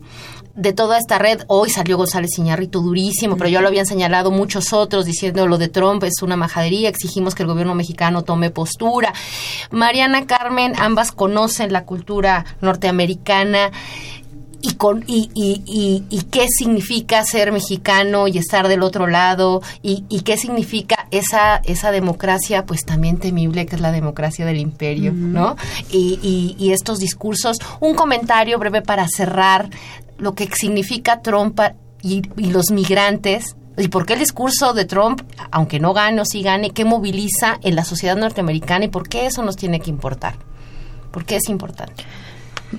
[0.54, 4.72] de toda esta red, hoy salió González Iñárritu durísimo, pero ya lo habían señalado muchos
[4.72, 9.12] otros diciendo lo de Trump es una majadería, exigimos que el gobierno mexicano tome postura.
[9.70, 13.70] Mariana Carmen, ambas conocen la cultura norteamericana
[14.62, 20.20] y, con, y, y, y, qué significa ser mexicano y estar del otro lado y,
[20.22, 25.56] qué significa esa, esa democracia pues también temible que es la democracia del imperio, ¿no?
[25.90, 27.58] Y, estos discursos.
[27.80, 29.68] Un comentario breve para cerrar
[30.22, 31.60] lo que significa Trump
[32.00, 36.42] y, los migrantes y por qué el discurso de Trump, aunque no gane o sí
[36.42, 40.36] gane, qué moviliza en la sociedad norteamericana y por qué eso nos tiene que importar.
[41.10, 42.04] ¿Por qué es importante?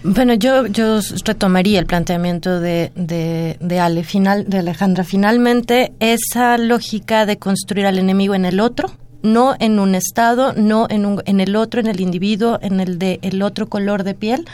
[0.03, 5.03] Bueno, yo, yo retomaría el planteamiento de, de, de, Ale, final, de Alejandra.
[5.03, 8.89] Finalmente, esa lógica de construir al enemigo en el otro,
[9.21, 12.97] no en un estado, no en, un, en el otro, en el individuo, en el
[12.97, 14.45] de el otro color de piel,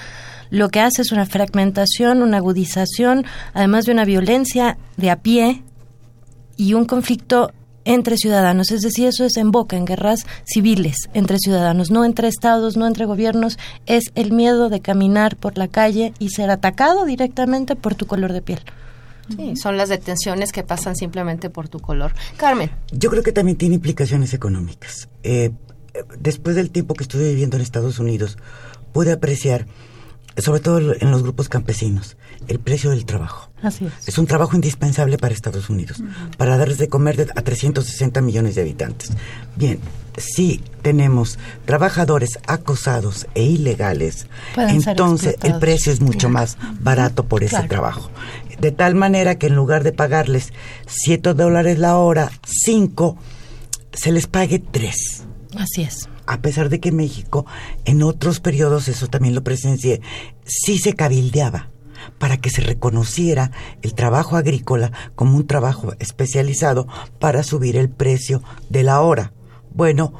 [0.49, 5.63] lo que hace es una fragmentación, una agudización, además de una violencia de a pie
[6.57, 7.51] y un conflicto
[7.85, 12.85] entre ciudadanos, es decir, eso desemboca en guerras civiles entre ciudadanos, no entre estados, no
[12.85, 17.95] entre gobiernos, es el miedo de caminar por la calle y ser atacado directamente por
[17.95, 18.59] tu color de piel.
[19.35, 22.13] Sí, son las detenciones que pasan simplemente por tu color.
[22.37, 22.71] Carmen.
[22.91, 25.07] Yo creo que también tiene implicaciones económicas.
[25.23, 25.51] Eh,
[26.19, 28.37] después del tiempo que estuve viviendo en Estados Unidos,
[28.91, 29.67] pude apreciar
[30.41, 33.49] sobre todo en los grupos campesinos, el precio del trabajo.
[33.61, 34.07] Así es.
[34.07, 36.01] Es un trabajo indispensable para Estados Unidos,
[36.37, 39.11] para darles de comer a 360 millones de habitantes.
[39.55, 39.79] Bien,
[40.17, 47.63] si tenemos trabajadores acosados e ilegales, entonces el precio es mucho más barato por ese
[47.63, 48.09] trabajo.
[48.59, 50.51] De tal manera que en lugar de pagarles
[50.87, 53.17] 7 dólares la hora, 5,
[53.93, 55.23] se les pague 3.
[55.55, 57.47] Así es a pesar de que México,
[57.85, 59.99] en otros periodos, eso también lo presencié,
[60.45, 61.71] sí se cabildeaba
[62.19, 63.49] para que se reconociera
[63.81, 66.87] el trabajo agrícola como un trabajo especializado
[67.19, 69.33] para subir el precio de la hora.
[69.73, 70.13] Bueno,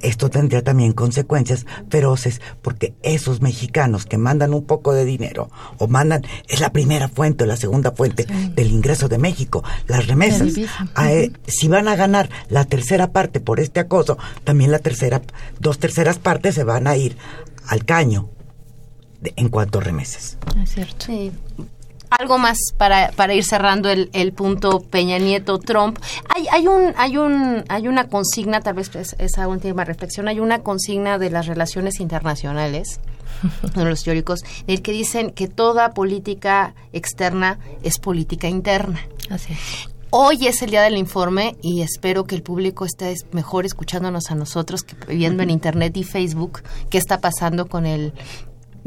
[0.00, 5.88] esto tendría también consecuencias feroces porque esos mexicanos que mandan un poco de dinero o
[5.88, 10.52] mandan, es la primera fuente o la segunda fuente del ingreso de México, las remesas.
[10.56, 15.22] Eh, si van a ganar la tercera parte por este acoso, también la tercera,
[15.58, 17.16] dos terceras partes se van a ir
[17.66, 18.30] al caño
[19.22, 20.38] en cuanto a remesas.
[20.62, 21.06] Es cierto.
[21.06, 21.32] Sí
[22.10, 25.98] algo más para, para ir cerrando el, el punto Peña Nieto Trump.
[26.34, 30.40] Hay, hay un hay un hay una consigna, tal vez es, esa última reflexión, hay
[30.40, 33.00] una consigna de las relaciones internacionales
[33.74, 39.00] de los teóricos, en el que dicen que toda política externa es política interna.
[39.30, 39.54] Así
[40.12, 44.34] Hoy es el día del informe y espero que el público esté mejor escuchándonos a
[44.34, 48.12] nosotros que viendo en internet y Facebook qué está pasando con el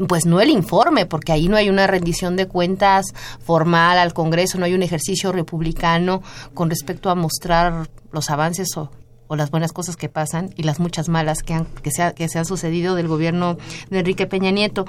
[0.08, 3.06] pues no el informe, porque ahí no hay una rendición de cuentas
[3.40, 6.22] formal al Congreso, no hay un ejercicio republicano
[6.54, 8.90] con respecto a mostrar los avances o,
[9.30, 12.38] las buenas cosas que pasan y las muchas malas que, han, que, se, que se
[12.38, 13.56] han sucedido del gobierno
[13.90, 14.84] de Enrique Peña Nieto.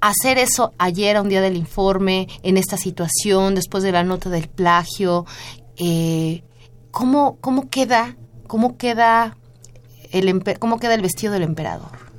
[0.00, 4.30] hacer eso ayer a un día del informe, en esta situación, después de la nota
[4.30, 5.26] del plagio,
[5.76, 6.42] eh,
[6.90, 9.36] ¿cómo, ¿cómo queda, cómo queda
[10.10, 12.09] el, cómo queda el vestido del emperador?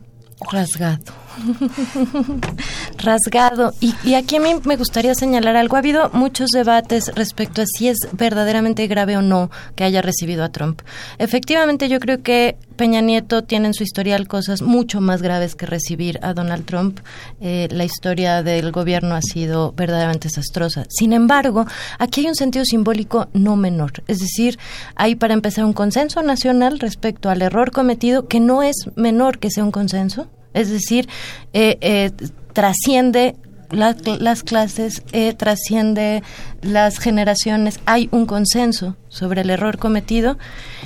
[0.50, 1.14] Rasgado.
[2.98, 3.74] Rasgado.
[3.80, 5.76] Y, y, aquí a mí me gustaría señalar algo.
[5.76, 10.44] Ha habido muchos debates respecto a si es verdaderamente grave o no que haya recibido
[10.44, 10.82] a Trump.
[11.18, 15.68] Efectivamente, yo creo que Peña Nieto tiene en su historial cosas mucho más graves que
[15.68, 17.00] recibir a Donald Trump.
[17.40, 20.86] Eh, la historia del gobierno ha sido verdaderamente desastrosa.
[20.90, 21.66] Sin embargo,
[22.00, 24.04] aquí hay un sentido simbólico no menor.
[24.08, 24.58] Es decir,
[24.96, 29.52] hay para empezar un consenso nacional respecto al error cometido que no es menor que
[29.52, 31.08] sea un consenso es decir,
[31.54, 32.12] eh, eh,
[32.54, 33.36] trasciende
[33.72, 36.24] las clases, eh, trasciende
[36.62, 40.38] las generaciones, hay un consenso sobre el error cometido.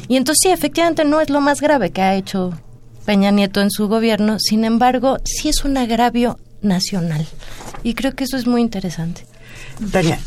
[0.07, 2.53] Y entonces sí, efectivamente no es lo más grave que ha hecho
[3.05, 7.25] Peña Nieto en su gobierno, sin embargo, sí es un agravio nacional.
[7.81, 9.25] Y creo que eso es muy interesante.
[9.91, 10.19] Tania,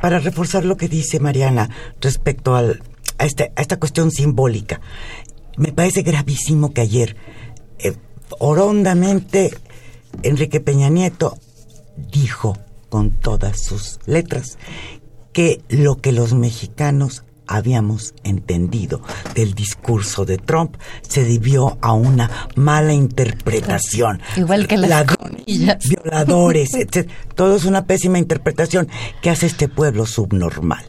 [0.00, 2.82] para reforzar lo que dice Mariana respecto al
[3.22, 4.80] a, este, a esta cuestión simbólica.
[5.56, 7.16] Me parece gravísimo que ayer,
[7.78, 7.94] eh,
[8.38, 9.50] orondamente,
[10.22, 11.36] Enrique Peña Nieto
[12.10, 12.56] dijo
[12.88, 14.58] con todas sus letras
[15.32, 19.02] que lo que los mexicanos habíamos entendido
[19.34, 24.20] del discurso de Trump se debió a una mala interpretación.
[24.36, 25.44] Igual que las Ladrones,
[25.88, 27.08] violadores, etc.
[27.34, 28.88] Todo es una pésima interpretación
[29.20, 30.84] que hace este pueblo subnormal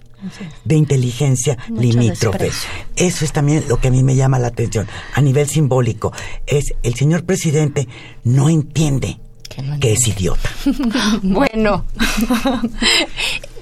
[0.66, 2.38] de inteligencia Mucho limítrofe.
[2.46, 2.70] desprecio.
[2.96, 6.12] Eso es también lo que a mí me llama la atención a nivel simbólico.
[6.48, 7.88] Es el señor presidente
[8.24, 10.50] no entiende Que no que es idiota.
[11.24, 11.86] Bueno,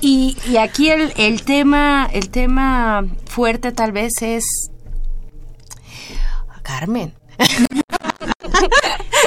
[0.02, 4.44] y, y aquí el, el tema, el tema fuerte tal vez es
[6.64, 7.14] Carmen.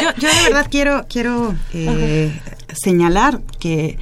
[0.03, 2.33] Yo, yo de verdad quiero, quiero eh,
[2.73, 3.97] señalar que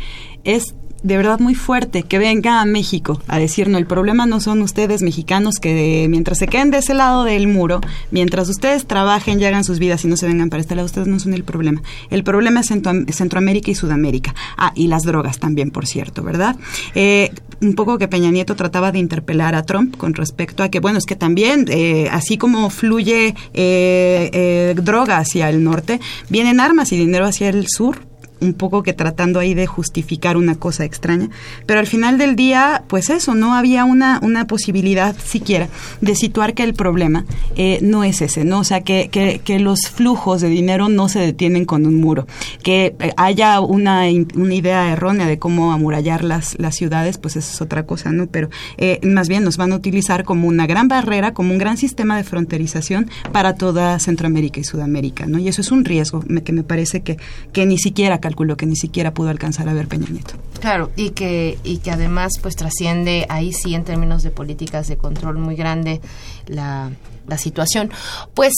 [0.44, 4.40] es de verdad muy fuerte que venga a México a decir, no, el problema no
[4.40, 9.40] son ustedes mexicanos que mientras se queden de ese lado del muro, mientras ustedes trabajen
[9.40, 11.44] y hagan sus vidas y no se vengan para este lado, ustedes no son el
[11.44, 11.82] problema.
[12.10, 14.34] El problema es Centro- Centroamérica y Sudamérica.
[14.56, 16.56] Ah, y las drogas también, por cierto, ¿verdad?
[16.94, 20.80] Eh, un poco que Peña Nieto trataba de interpelar a Trump con respecto a que,
[20.80, 26.60] bueno, es que también, eh, así como fluye eh, eh, droga hacia el norte, vienen
[26.60, 28.11] armas y dinero hacia el sur
[28.42, 31.30] un poco que tratando ahí de justificar una cosa extraña,
[31.66, 35.68] pero al final del día, pues eso, no había una, una posibilidad siquiera
[36.00, 37.24] de situar que el problema
[37.56, 38.60] eh, no es ese, ¿no?
[38.60, 42.26] O sea, que, que, los flujos de dinero no se detienen con un muro,
[42.62, 47.52] que eh, haya una, una idea errónea de cómo amurallar las, las ciudades, pues eso
[47.52, 48.26] es otra cosa, ¿no?
[48.26, 51.76] Pero eh, más bien nos van a utilizar como una gran barrera, como un gran
[51.76, 55.38] sistema de fronterización para toda Centroamérica y Sudamérica, ¿no?
[55.38, 57.18] Y eso es un riesgo que me parece que,
[57.52, 60.34] que ni siquiera calculó, que ni siquiera pudo alcanzar a ver Peña Nieto.
[60.60, 64.96] Claro, y que, y que además pues trasciende ahí sí en términos de políticas de
[64.96, 66.00] control muy grande
[66.46, 66.90] la,
[67.26, 67.90] la situación.
[68.32, 68.54] Pues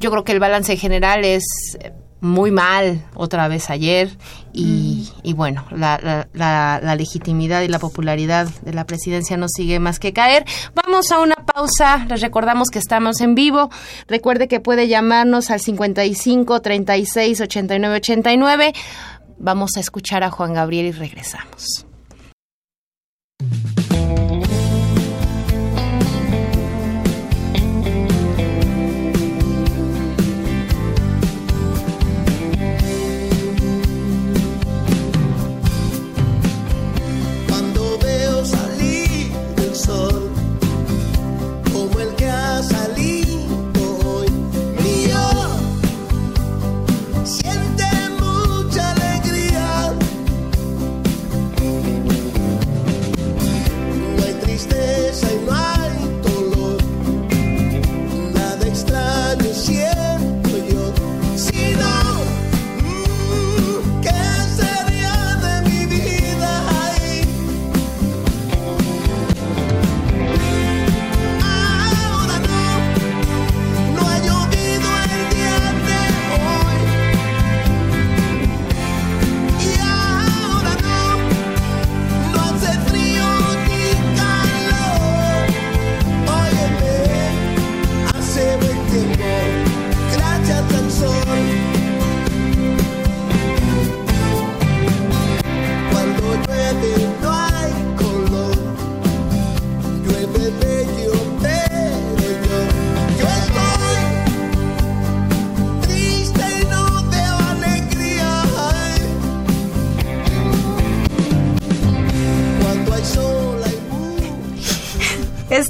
[0.00, 1.44] yo creo que el balance general es
[1.78, 4.16] eh, muy mal otra vez ayer
[4.52, 9.48] y, y bueno, la, la, la, la legitimidad y la popularidad de la presidencia no
[9.48, 10.44] sigue más que caer.
[10.72, 13.70] Vamos a una pausa, les recordamos que estamos en vivo.
[14.06, 18.72] Recuerde que puede llamarnos al 55 36 89 89.
[19.38, 21.86] Vamos a escuchar a Juan Gabriel y regresamos.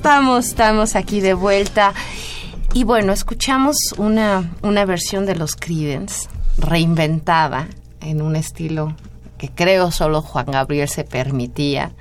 [0.02, 1.94] Estamos, estamos aquí de vuelta.
[2.74, 7.68] Y bueno, escuchamos una, una versión de los Creedence reinventada
[8.00, 8.96] en un estilo
[9.38, 11.92] que creo solo Juan Gabriel se permitía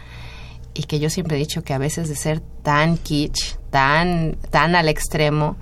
[0.73, 4.75] y que yo siempre he dicho que a veces de ser tan kitsch, tan, tan
[4.75, 5.57] al extremo,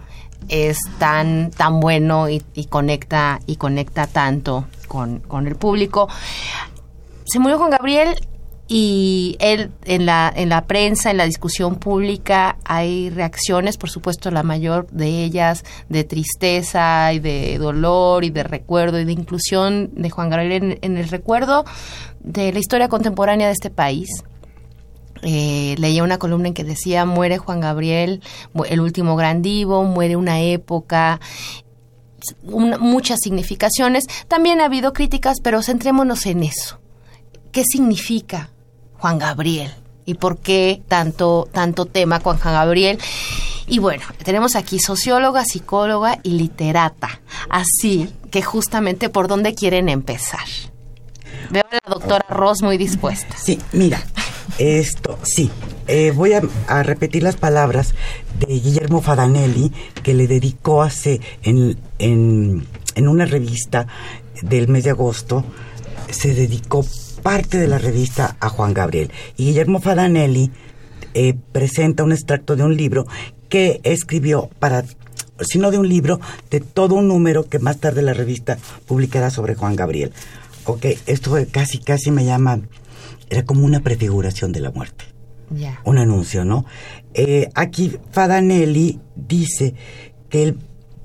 [0.47, 6.07] es tan, tan bueno y, y conecta, y conecta tanto con, con el público.
[7.25, 8.15] Se murió Juan Gabriel
[8.71, 14.29] y él en la, en la prensa, en la discusión pública, hay reacciones, por supuesto,
[14.29, 19.89] la mayor de ellas de tristeza y de dolor y de recuerdo y de inclusión
[19.95, 21.65] de Juan Gabriel en, el recuerdo
[22.19, 24.07] de la historia contemporánea de este país.
[25.23, 28.21] Eh, leía una columna en que decía muere Juan Gabriel,
[28.69, 31.19] el último gran divo, muere una época,
[32.43, 34.05] muchas significaciones.
[34.27, 36.79] También ha habido críticas, pero centrémonos en eso.
[37.51, 38.51] ¿Qué significa
[38.99, 39.71] Juan Gabriel
[40.05, 42.99] y por qué tanto, tanto tema con Juan Gabriel.
[43.67, 47.21] Y bueno, tenemos aquí socióloga, psicóloga y literata.
[47.49, 50.45] Así que justamente por dónde quieren empezar.
[51.51, 53.35] Veo a la doctora Ross muy dispuesta.
[53.37, 54.01] Sí, mira,
[54.57, 55.51] esto, sí.
[55.87, 57.93] Eh, voy a, a repetir las palabras
[58.39, 59.71] de Guillermo Fadanelli,
[60.01, 63.87] que le dedicó hace en, en, en una revista
[64.41, 65.45] del mes de agosto,
[66.09, 66.83] se dedicó
[67.21, 69.11] parte de la revista a Juan Gabriel.
[69.37, 70.51] Y Guillermo Fadanelli
[71.13, 73.05] eh, presenta un extracto de un libro
[73.49, 74.85] que escribió para,
[75.41, 79.29] si no de un libro, de todo un número que más tarde la revista publicará
[79.29, 80.11] sobre Juan Gabriel.
[80.65, 82.61] Ok, esto casi, casi me llama,
[83.29, 85.05] era como una prefiguración de la muerte.
[85.83, 86.65] Un anuncio, ¿no?
[87.15, 89.73] Eh, aquí Fadanelli dice
[90.29, 90.59] que, el,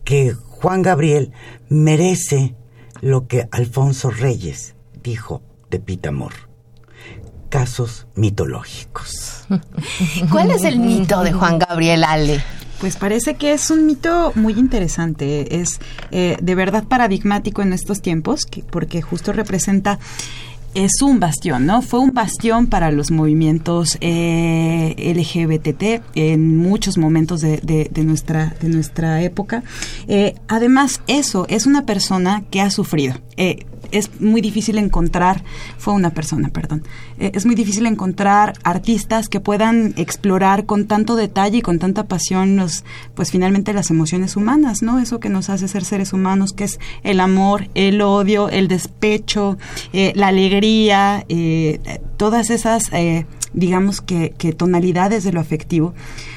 [0.05, 1.33] que Juan Gabriel
[1.71, 2.55] merece
[3.01, 5.43] lo que Alfonso Reyes dijo
[5.75, 6.33] de Pitamor.
[7.49, 9.45] Casos mitológicos.
[10.31, 12.41] ¿Cuál es el mito de Juan Gabriel Ale?
[12.79, 15.81] Pues parece que es un mito muy interesante, es
[16.13, 19.99] eh, de verdad paradigmático en estos tiempos, que, porque justo representa
[20.75, 21.83] es un bastión, ¿no?
[21.83, 28.55] Fue un bastión para los movimientos eh, LGBT en muchos momentos de, de, de nuestra,
[28.61, 29.63] de nuestra época.
[30.09, 33.15] Eh, además, eso es una persona que ha sufrido.
[33.37, 35.45] Eh, es muy difícil encontrar,
[35.79, 36.83] fue una persona, perdón,
[37.19, 42.05] eh, es muy difícil encontrar artistas que puedan explorar con tanto detalle y con tanta
[42.05, 42.85] pasión los,
[43.15, 44.99] pues finalmente las emociones humanas, ¿no?
[44.99, 49.59] Eso que nos hace ser seres humanos, que es el amor, el odio, el despecho,
[49.93, 52.91] eh, la alegría, eh, todas esas,
[53.53, 55.95] digamos que, que tonalidades de lo afectivo.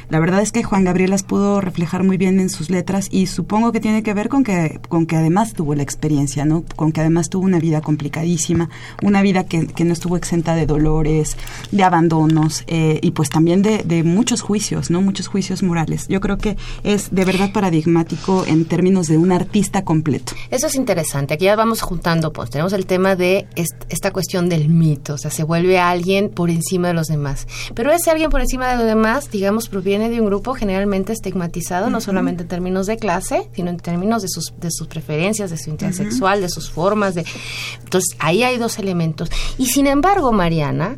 [0.09, 3.27] La verdad es que Juan Gabriel las pudo reflejar muy bien en sus letras y
[3.27, 6.63] supongo que tiene que ver con que, con que además tuvo la experiencia, ¿no?
[6.75, 8.69] Con que además tuvo una vida complicadísima,
[9.03, 11.35] una vida que, que no estuvo exenta de dolores,
[11.71, 15.01] de abandonos eh, y pues también de, muchos juicios, ¿no?
[15.01, 16.07] Muchos juicios morales.
[16.07, 20.33] Yo creo que es de verdad paradigmático en términos de un artista completo.
[20.51, 21.33] Eso es interesante.
[21.33, 25.17] Aquí ya vamos juntando, pues tenemos el tema de est esta cuestión del mito, o
[25.17, 27.47] sea, se vuelve alguien por encima de los demás.
[27.73, 31.85] Pero ese alguien por encima de los demás, digamos, proviene de un grupo generalmente estigmatizado,
[31.85, 31.93] uh -huh.
[31.93, 35.57] no solamente en términos de clase, sino en términos de sus, de sus preferencias, de
[35.57, 35.93] su uh -huh.
[35.93, 37.15] sexual, de sus formas.
[37.15, 37.25] de
[37.83, 39.29] Entonces, ahí hay dos elementos.
[39.57, 40.97] Y sin embargo, Mariana,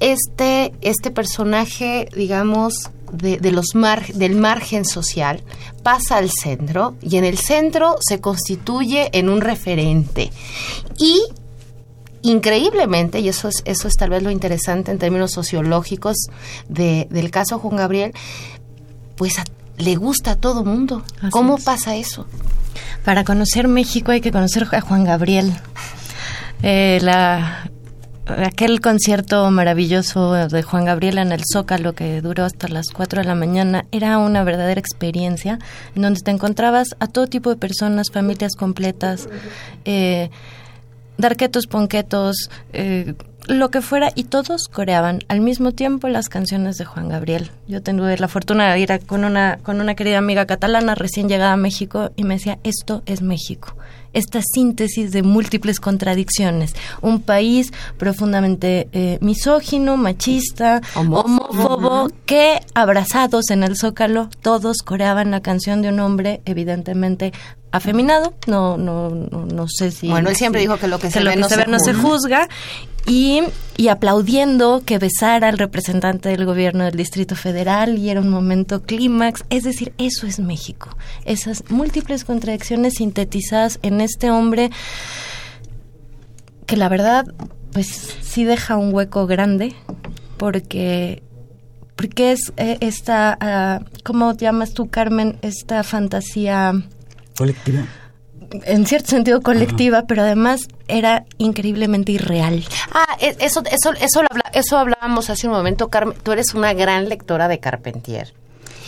[0.00, 5.42] este, este personaje, digamos, de, de, los mar, del margen social
[5.82, 10.30] pasa al centro y en el centro se constituye en un referente.
[10.98, 11.22] Y
[12.24, 16.16] increíblemente, y eso es, eso es tal vez lo interesante en términos sociológicos
[16.68, 18.12] de, del caso Juan Gabriel,
[19.16, 19.44] pues a,
[19.76, 21.04] le gusta a todo mundo.
[21.18, 21.64] Así ¿Cómo es.
[21.64, 22.26] pasa eso?
[23.04, 25.52] Para conocer México hay que conocer a Juan Gabriel.
[26.62, 27.70] Eh, la,
[28.26, 33.28] aquel concierto maravilloso de Juan Gabriel en el Zócalo que duró hasta las 4 de
[33.28, 35.58] la mañana era una verdadera experiencia
[35.94, 39.28] en donde te encontrabas a todo tipo de personas, familias completas.
[39.84, 40.30] Eh,
[41.18, 43.14] darquetos, ponquetos, eh,
[43.46, 47.50] lo que fuera, y todos coreaban al mismo tiempo las canciones de Juan Gabriel.
[47.68, 51.28] Yo tuve la fortuna de ir a, con, una, con una querida amiga catalana recién
[51.28, 53.76] llegada a México y me decía, esto es México.
[54.14, 56.74] Esta síntesis de múltiples contradicciones.
[57.02, 65.32] Un país profundamente eh, misógino, machista, homófobo, homófobo, que abrazados en el zócalo, todos coreaban
[65.32, 67.32] la canción de un hombre evidentemente
[67.74, 70.08] afeminado, no, no, no, no, sé si...
[70.08, 71.56] Bueno, él siempre si, dijo que lo que se, que ve, lo que no, se
[71.56, 72.48] ve no se juzga,
[73.06, 73.42] y,
[73.76, 78.82] y, aplaudiendo que besara al representante del gobierno del Distrito Federal y era un momento
[78.82, 79.44] clímax.
[79.50, 80.96] Es decir, eso es México.
[81.26, 84.70] Esas múltiples contradicciones sintetizadas en este hombre
[86.64, 87.26] que la verdad,
[87.72, 87.88] pues
[88.22, 89.74] sí deja un hueco grande
[90.38, 91.22] porque
[91.96, 93.38] porque es eh, esta,
[93.82, 95.38] uh, ¿cómo llamas tú, Carmen?
[95.42, 96.72] Esta fantasía
[97.36, 97.86] colectiva
[98.64, 100.06] en cierto sentido colectiva, Ajá.
[100.06, 102.64] pero además era increíblemente irreal.
[102.92, 106.16] Ah, eso, eso, eso, habla, eso hablábamos hace un momento, Carmen.
[106.22, 108.34] Tú eres una gran lectora de Carpentier.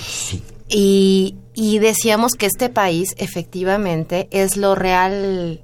[0.06, 0.42] Sí.
[0.68, 5.60] Y, y decíamos que este país efectivamente es lo real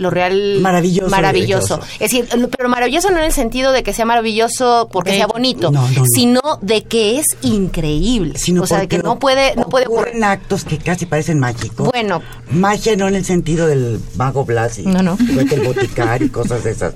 [0.00, 1.80] lo real maravilloso, maravilloso.
[1.94, 2.26] Es decir,
[2.56, 6.00] pero maravilloso no en el sentido de que sea maravilloso porque sea bonito, no, no,
[6.00, 6.04] no.
[6.06, 8.38] sino de que es increíble.
[8.38, 11.90] Sino o sea, de que no puede no puede ocurren actos que casi parecen mágicos.
[11.90, 15.18] Bueno, magia no en el sentido del mago Blas y no, no.
[15.20, 16.94] el boticario y cosas de esas,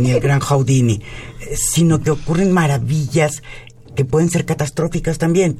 [0.00, 1.02] ni el gran Houdini,
[1.54, 3.42] sino que ocurren maravillas
[3.94, 5.58] que pueden ser catastróficas también.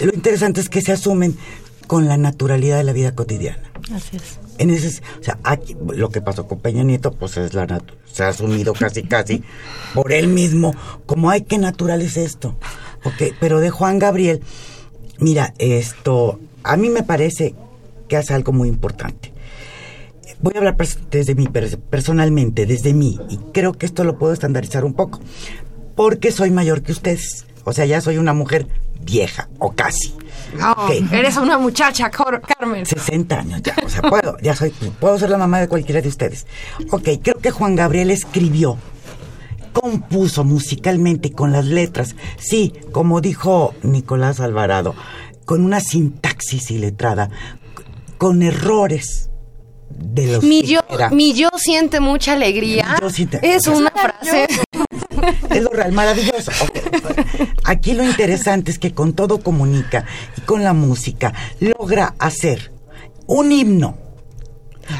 [0.00, 1.36] Lo interesante es que se asumen
[1.86, 3.69] con la naturalidad de la vida cotidiana.
[3.94, 4.38] Así es.
[4.58, 7.94] En ese, o sea, aquí, lo que pasó con Peña Nieto, pues es la natu-
[8.12, 9.42] se ha asumido casi casi
[9.94, 10.74] por él mismo,
[11.06, 12.56] como hay que natural es esto.
[13.04, 14.40] Ok, pero de Juan Gabriel,
[15.18, 17.54] mira, esto, a mí me parece
[18.08, 19.32] que hace algo muy importante.
[20.42, 20.76] Voy a hablar
[21.10, 25.20] desde mí, pers- personalmente, desde mí, y creo que esto lo puedo estandarizar un poco,
[25.96, 27.44] porque soy mayor que ustedes.
[27.64, 28.66] O sea, ya soy una mujer
[29.02, 30.14] vieja, o casi.
[30.56, 30.90] No, Ok.
[31.12, 32.84] eres una muchacha, Carmen.
[32.86, 34.70] 60 años ya, o sea, puedo, ya soy,
[35.00, 36.46] puedo ser la mamá de cualquiera de ustedes.
[36.90, 38.76] Ok, creo que Juan Gabriel escribió,
[39.72, 44.94] compuso musicalmente con las letras, sí, como dijo Nicolás Alvarado,
[45.44, 47.30] con una sintaxis iletrada,
[48.18, 49.29] con errores
[49.90, 51.10] de los Mi que yo, era.
[51.10, 52.94] mi yo siente mucha alegría.
[52.94, 54.46] Mi yo siente- es una frase.
[55.50, 56.50] Es lo real, maravilloso.
[57.64, 60.06] Aquí lo interesante es que con todo comunica
[60.38, 62.72] y con la música logra hacer
[63.26, 63.98] un himno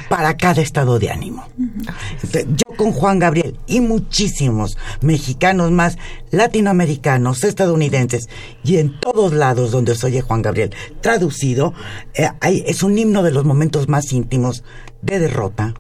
[0.09, 1.47] para cada estado de ánimo.
[1.59, 5.99] Entonces, yo con Juan Gabriel y muchísimos mexicanos más,
[6.31, 8.29] latinoamericanos, estadounidenses
[8.65, 11.75] y en todos lados donde se oye Juan Gabriel traducido,
[12.15, 14.65] eh, hay- es un himno de los momentos más íntimos
[15.03, 15.75] de derrota,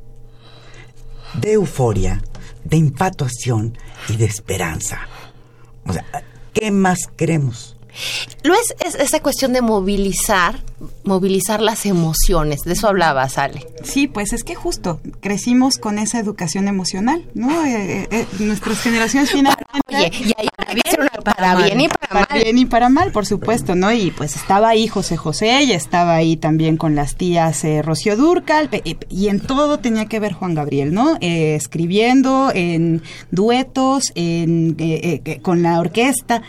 [1.40, 2.22] de euforia,
[2.64, 3.76] de infatuación
[4.08, 4.98] y de esperanza.
[5.86, 6.04] O sea,
[6.52, 7.76] ¿qué más queremos?
[8.42, 10.60] Lo es, es esa cuestión de movilizar,
[11.04, 12.62] movilizar las emociones.
[12.62, 13.66] De eso hablaba, Sale.
[13.82, 17.64] Sí, pues es que justo crecimos con esa educación emocional, ¿no?
[17.64, 19.66] Eh, eh, eh, nuestras generaciones finalmente...
[19.88, 20.32] Oye, y
[21.00, 22.26] una para bien y para mal.
[22.26, 23.92] Para bien y para mal, por supuesto, ¿no?
[23.92, 28.16] Y pues estaba ahí José José, y estaba ahí también con las tías eh, Rocío
[28.16, 31.16] Durcal, y, y en todo tenía que ver Juan Gabriel, ¿no?
[31.20, 36.42] Eh, escribiendo, en duetos, en, eh, con la orquesta.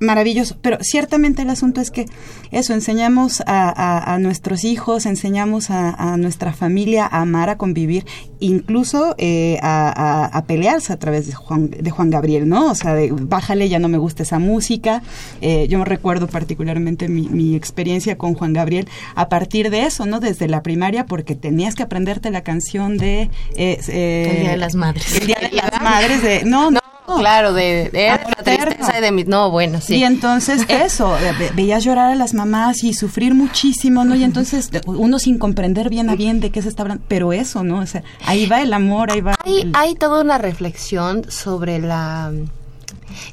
[0.00, 2.06] Maravilloso, pero ciertamente el asunto es que
[2.52, 7.58] eso, enseñamos a, a- a nuestros hijos, enseñamos a, a nuestra familia a amar, a
[7.58, 8.06] convivir,
[8.38, 12.70] incluso eh, a, pelearse a través de Juan, de Juan Gabriel, ¿no?
[12.70, 15.02] O sea, de, bájale, ya no me gusta esa música.
[15.42, 20.18] Eh, yo recuerdo particularmente mi, mi experiencia con Juan Gabriel a partir de eso, ¿no?
[20.18, 23.28] Desde la primaria, porque tenías que aprenderte la canción de...
[23.54, 25.14] eh, eh, El Día de las Madres.
[25.20, 26.44] El Día de las Madres de...
[26.46, 26.79] No, no.
[27.10, 29.24] No, claro, de, de Ah, la tristeza y de mi...
[29.24, 29.96] No, bueno, sí.
[29.96, 34.14] Y entonces eso, ve- veías llorar a las mamás y sufrir muchísimo, ¿no?
[34.16, 37.62] Y entonces uno sin comprender bien a bien de qué se está hablando, pero eso,
[37.62, 37.80] ¿no?
[37.80, 39.34] O sea, ahí va el amor, ahí va...
[39.44, 42.32] Hay, el- hay toda una reflexión sobre la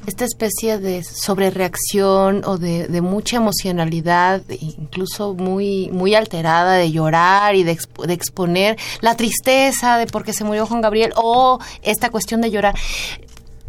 [0.06, 7.54] esta especie de sobrereacción o de, de mucha emocionalidad, incluso muy, muy alterada, de llorar
[7.54, 11.58] y de, expo- de exponer la tristeza de por qué se murió Juan Gabriel o
[11.82, 12.74] esta cuestión de llorar.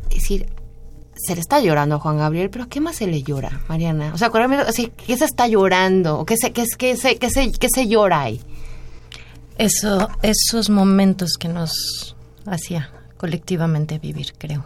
[0.09, 0.47] Es decir,
[1.15, 4.11] se le está llorando a Juan Gabriel, pero ¿qué más se le llora, Mariana?
[4.13, 4.29] O sea,
[4.71, 6.19] sea, ¿qué se está llorando?
[6.19, 8.41] ¿O ¿Qué se, qué, qué se, qué se, qué se llora ahí?
[9.57, 14.65] Eso, esos momentos que nos hacía colectivamente vivir, creo.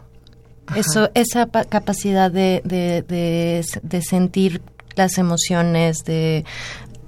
[0.76, 4.62] Eso, esa pa- capacidad de, de, de, de sentir
[4.96, 6.46] las emociones, de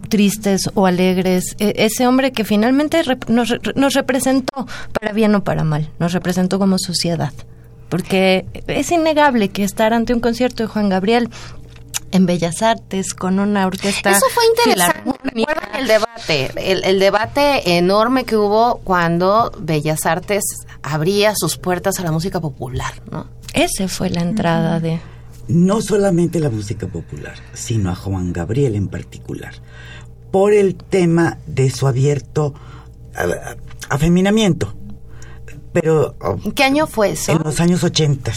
[0.10, 4.66] tristes o alegres, e- ese hombre que finalmente nos, nos representó
[5.00, 7.32] para bien o para mal, nos representó como sociedad.
[7.96, 11.30] Porque es innegable que estar ante un concierto de Juan Gabriel
[12.12, 15.12] en Bellas Artes con una orquesta Eso fue interesante.
[15.24, 16.52] ¿Recuerdan el debate?
[16.72, 20.44] El, el debate enorme que hubo cuando Bellas Artes
[20.84, 23.28] abría sus puertas a la música popular, ¿no?
[23.54, 25.00] Ese fue la entrada de
[25.48, 29.54] No solamente la música popular, sino a Juan Gabriel en particular,
[30.32, 32.54] por el tema de su abierto
[33.16, 33.56] a- a-
[33.90, 34.74] afeminamiento.
[35.82, 37.32] Pero ¿En qué año fue eso?
[37.34, 38.32] en los años 80.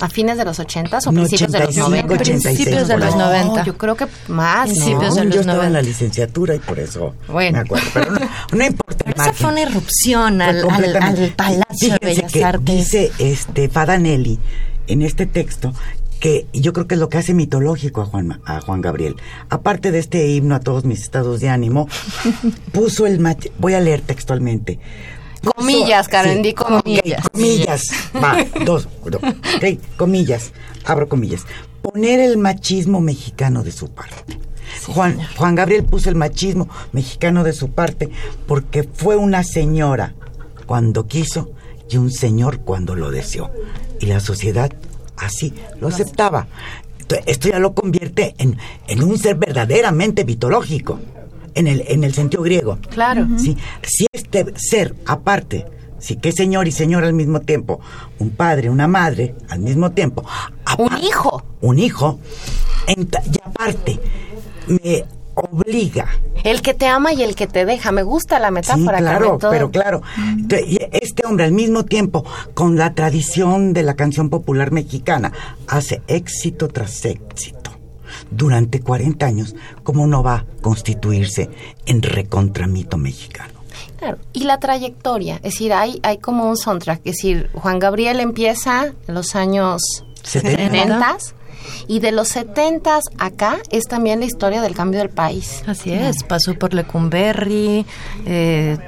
[0.00, 2.14] ¿A fines de los 80 o No, principios de los 85, 90?
[2.14, 3.18] 86, Principios de los ahí.
[3.20, 3.64] 90.
[3.64, 4.74] yo creo que más, ¿no?
[4.74, 5.82] Principios de No, los yo estaba en la 90.
[5.82, 7.58] licenciatura y por eso Bueno.
[7.58, 7.86] me acuerdo.
[7.92, 8.20] Pero no,
[8.52, 9.10] no importa.
[9.10, 12.64] Esa fue una irrupción al, al, al Palacio de Fíjense Bellas que Artes.
[12.76, 14.38] Dice este Fadanelli
[14.86, 15.72] en este texto
[16.20, 19.16] que yo creo que es lo que hace mitológico a Juan, a Juan Gabriel.
[19.50, 21.86] Aparte de este himno a todos mis estados de ánimo,
[22.72, 23.20] puso el
[23.58, 24.78] voy a leer textualmente.
[25.44, 27.28] Comillas, Karen, di comillas.
[27.32, 27.82] comillas.
[28.16, 30.52] Va, dos, dos, ok, comillas,
[30.84, 31.42] abro comillas.
[31.82, 34.38] Poner el machismo mexicano de su parte.
[34.86, 38.10] Juan, Juan Gabriel puso el machismo mexicano de su parte
[38.46, 40.14] porque fue una señora
[40.66, 41.50] cuando quiso
[41.88, 43.50] y un señor cuando lo deseó.
[44.00, 44.72] Y la sociedad
[45.16, 46.48] así lo aceptaba.
[47.26, 50.98] Esto ya lo convierte en, en un ser verdaderamente mitológico,
[51.54, 52.78] en el, en el sentido griego.
[52.90, 53.26] Claro.
[53.36, 55.66] Sí, si este ser aparte,
[55.98, 57.80] sí que es señor y señor al mismo tiempo,
[58.18, 60.24] un padre, una madre al mismo tiempo,
[60.78, 61.44] Un hijo.
[61.60, 62.18] un hijo,
[62.86, 63.98] y aparte
[64.66, 66.06] me obliga.
[66.44, 67.90] El que te ama y el que te deja.
[67.90, 68.98] Me gusta la metáfora.
[68.98, 69.50] Sí, claro, todo.
[69.50, 70.02] pero claro.
[70.92, 72.24] Este hombre al mismo tiempo,
[72.54, 75.32] con la tradición de la canción popular mexicana,
[75.66, 77.63] hace éxito tras éxito.
[78.36, 81.50] Durante 40 años, ¿cómo no va a constituirse
[81.86, 83.54] en recontramito mexicano?
[83.98, 88.20] Claro, y la trayectoria, es decir, hay, hay como un soundtrack, es decir, Juan Gabriel
[88.20, 89.82] empieza en los años
[90.22, 91.16] 70
[91.86, 95.62] y de los 70 acá es también la historia del cambio del país.
[95.66, 97.86] Así es, pasó por Lecumberri,
[98.26, 98.78] eh,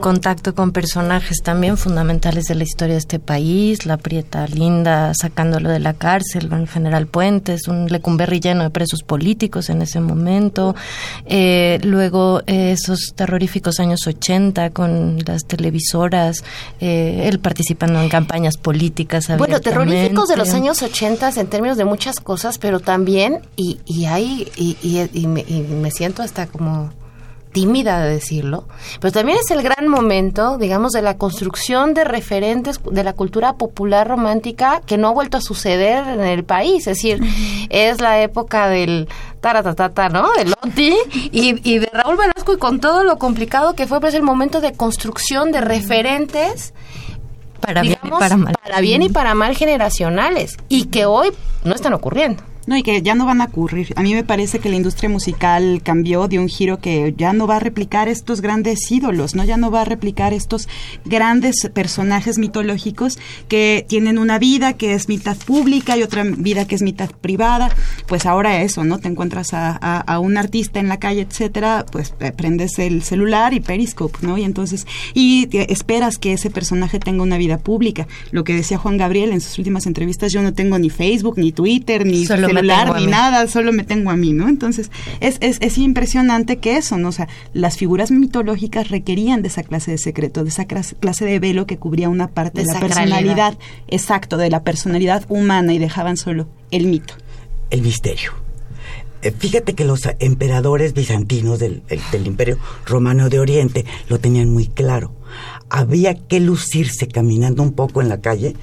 [0.00, 5.68] contacto con personajes también fundamentales de la historia de este país, la Prieta Linda sacándolo
[5.70, 10.74] de la cárcel, el general Puentes, un Lecumberri lleno de presos políticos en ese momento,
[11.26, 16.42] eh, luego eh, esos terroríficos años 80 con las televisoras,
[16.80, 19.26] eh, él participando en campañas políticas.
[19.36, 24.06] Bueno, terroríficos de los años 80 en términos de muchas cosas, pero también, y, y
[24.06, 26.90] hay, y, y- y me, y me siento hasta como
[27.52, 28.66] tímida de decirlo,
[29.00, 33.54] pero también es el gran momento, digamos, de la construcción de referentes de la cultura
[33.54, 36.86] popular romántica que no ha vuelto a suceder en el país.
[36.86, 37.20] Es decir,
[37.70, 39.08] es la época del
[39.40, 40.32] taratatata, ¿no?
[40.32, 40.94] De Lotti
[41.30, 44.60] y, y de Raúl Velasco y con todo lo complicado que fue, pues el momento
[44.60, 46.72] de construcción de referentes
[47.60, 48.54] Para bien y digamos, para mal.
[48.62, 51.28] para bien y para mal generacionales y que hoy
[51.64, 52.42] no están ocurriendo.
[52.66, 53.92] No, y que ya no van a ocurrir.
[53.96, 57.46] A mí me parece que la industria musical cambió, dio un giro que ya no
[57.46, 59.44] va a replicar estos grandes ídolos, ¿no?
[59.44, 60.68] Ya no va a replicar estos
[61.04, 66.74] grandes personajes mitológicos que tienen una vida que es mitad pública y otra vida que
[66.74, 67.70] es mitad privada.
[68.06, 68.98] Pues ahora eso, ¿no?
[68.98, 73.02] Te encuentras a, a- a un artista en la calle, etcétera, pues eh, prendes el
[73.02, 74.38] celular y Periscope, ¿no?
[74.38, 78.06] Y entonces, y esperas que ese personaje tenga una vida pública.
[78.30, 81.52] Lo que decía Juan Gabriel en sus últimas entrevistas, yo no tengo ni Facebook, ni
[81.52, 82.24] Twitter, ni
[82.60, 84.48] celular, ni nada, solo me tengo a mí, ¿no?
[84.48, 84.90] Entonces,
[85.20, 87.08] es, es, es impresionante que eso, ¿no?
[87.08, 91.24] O sea, las figuras mitológicas requerían de esa clase de secreto, de esa clas- clase
[91.24, 95.72] de velo que cubría una parte De de, la personalidad, exacto, de la personalidad humana
[95.72, 97.14] y dejaban solo el mito.
[97.70, 98.32] el misterio.
[99.22, 104.50] Eh, Fíjate que los emperadores bizantinos del, el- del Imperio Romano de Oriente lo tenían
[104.50, 105.14] muy claro.
[105.70, 108.56] Había que lucirse caminando un poco en la calle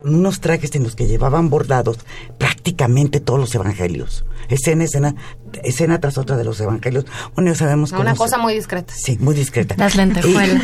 [0.00, 1.98] con unos trajes en los que llevaban bordados
[2.38, 4.24] prácticamente todos los evangelios.
[4.48, 5.14] Escena, escena,
[5.62, 7.04] escena tras otra de los evangelios.
[7.34, 8.92] Bueno, ya sabemos Una se- cosa muy discreta.
[8.96, 9.74] Sí, muy discreta.
[9.78, 10.62] Las lentejuelas.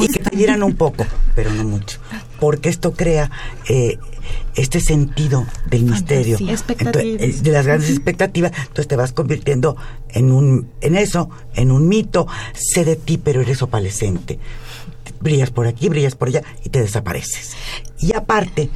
[0.00, 1.98] Y, y que te dieran un poco, pero no mucho.
[2.40, 3.30] Porque esto crea
[3.68, 3.98] eh,
[4.56, 6.36] este sentido del misterio.
[6.40, 8.52] Entonces, eh, de las grandes expectativas.
[8.58, 9.76] Entonces te vas convirtiendo
[10.10, 12.26] en un, en eso, en un mito.
[12.54, 14.38] Sé de ti, pero eres opalescente.
[15.20, 17.52] Brillas por aquí, brillas por allá y te desapareces.
[18.00, 18.70] Y aparte,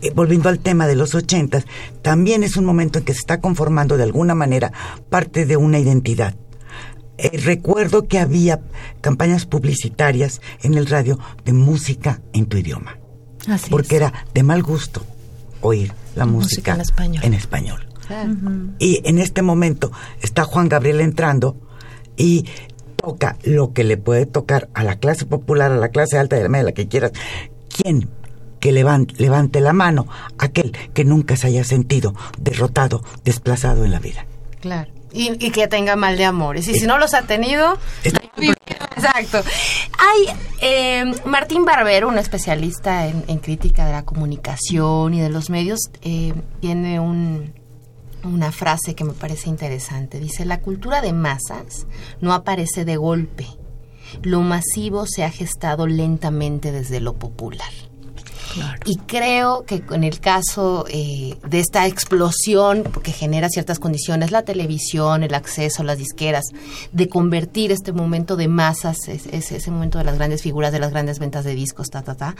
[0.00, 1.64] eh, volviendo al tema de los ochentas,
[2.02, 4.72] también es un momento en que se está conformando de alguna manera
[5.10, 6.34] parte de una identidad.
[7.18, 8.60] Eh, recuerdo que había
[9.00, 12.98] campañas publicitarias en el radio de música en tu idioma,
[13.48, 14.02] Así porque es.
[14.02, 15.04] era de mal gusto
[15.60, 17.24] oír la Música música, en español.
[17.24, 17.86] en español.
[18.78, 21.56] Y en este momento está Juan Gabriel entrando
[22.16, 22.44] y
[23.02, 26.42] toca lo que le puede tocar a la clase popular, a la clase alta de
[26.42, 27.12] la media, la que quieras.
[27.68, 28.08] ¿Quién
[28.60, 30.06] que levante, levante la mano?
[30.38, 34.26] Aquel que nunca se haya sentido derrotado, desplazado en la vida.
[34.60, 34.90] Claro.
[35.12, 36.68] Y, y que tenga mal de amores.
[36.68, 37.76] Y si no los ha tenido...
[38.96, 39.42] Exacto.
[39.98, 45.50] Hay eh, Martín Barbero, un especialista en, en crítica de la comunicación y de los
[45.50, 47.52] medios, eh, tiene un,
[48.24, 50.18] una frase que me parece interesante.
[50.20, 51.86] Dice, la cultura de masas
[52.20, 53.46] no aparece de golpe.
[54.22, 57.70] Lo masivo se ha gestado lentamente desde lo popular.
[58.84, 64.42] Y creo que en el caso eh, de esta explosión que genera ciertas condiciones, la
[64.42, 66.44] televisión, el acceso, las disqueras,
[66.92, 70.80] de convertir este momento de masas, es- es- ese momento de las grandes figuras, de
[70.80, 72.36] las grandes ventas de discos, ta, ta, ta,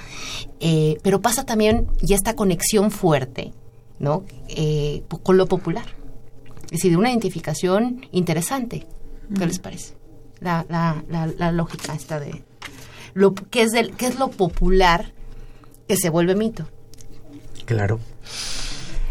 [0.61, 3.55] eh, pero pasa también y esta conexión fuerte,
[4.03, 4.25] ¿no?
[4.49, 5.87] Eh, po- con lo popular.
[6.67, 8.87] Es decir, de una identificación interesante.
[9.39, 9.95] ¿Qué les parece?
[10.41, 12.45] La, la, la, la lógica esta de
[13.15, 15.13] lo que es del, qué es lo popular
[15.89, 16.69] que se vuelve mito.
[17.65, 18.01] Claro.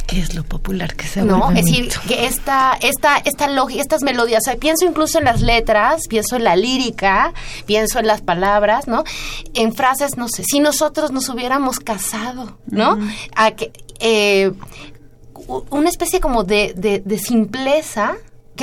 [0.07, 3.79] ¿Qué es lo popular que se No, vuelve es decir, que esta, esta, esta lógica,
[3.81, 7.33] estas melodías, o sea, pienso incluso en las letras, pienso en la lírica,
[7.65, 9.05] pienso en las palabras, ¿no?
[9.53, 12.99] En frases, no sé, si nosotros nos hubiéramos casado, ¿no?
[13.37, 13.71] A que,
[14.01, 14.51] eh,
[15.69, 18.15] una especie como de, de, de simpleza,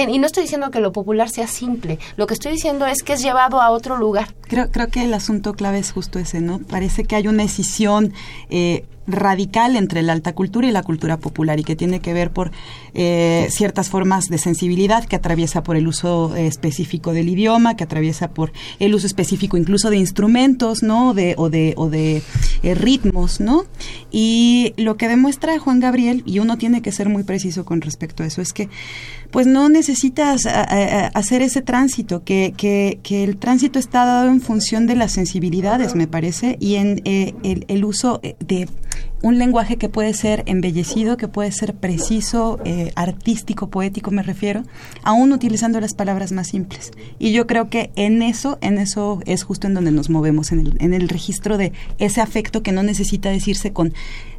[0.09, 3.15] y no estoy diciendo que lo popular sea simple, lo que estoy diciendo es que
[3.15, 4.35] es llevado a otro lugar.
[4.43, 6.61] Creo, creo que el asunto clave es justo ese, ¿no?
[6.61, 8.13] Parece que hay una decisión
[8.51, 12.31] eh, radical entre la alta cultura y la cultura popular y que tiene que ver
[12.31, 12.51] por
[12.95, 17.85] eh, ciertas formas de sensibilidad que atraviesa por el uso eh, específico del idioma, que
[17.85, 21.15] atraviesa por el uso específico incluso de instrumentos, ¿no?
[21.15, 22.23] De, o de, o de
[22.63, 23.65] ritmos, ¿no?
[24.11, 28.23] Y lo que demuestra Juan Gabriel, y uno tiene que ser muy preciso con respecto
[28.23, 28.69] a eso, es que
[29.31, 34.87] pues no necesitas hacer ese tránsito, que, que, que, el tránsito está dado en función
[34.87, 38.69] de las sensibilidades, me parece, y en el, el uso de
[39.23, 44.63] un lenguaje que puede ser embellecido, que puede ser preciso, eh, artístico, poético, me refiero,
[45.03, 46.93] aún utilizando las palabras más simples.
[47.19, 50.61] Y yo creo que en eso, en eso es justo en donde nos movemos, en
[50.61, 53.93] el, en el registro de ese afecto que no necesita decirse con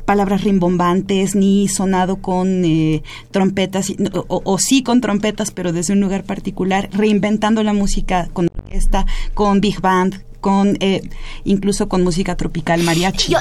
[0.10, 3.94] palabras rimbombantes ni sonado con eh, trompetas
[4.28, 9.06] o, sí con trompetas pero desde un lugar particular reinventando la música con orquesta
[9.36, 11.08] con big band con eh,
[11.44, 13.34] incluso con música tropical mariachi.
[13.34, 13.38] Yo,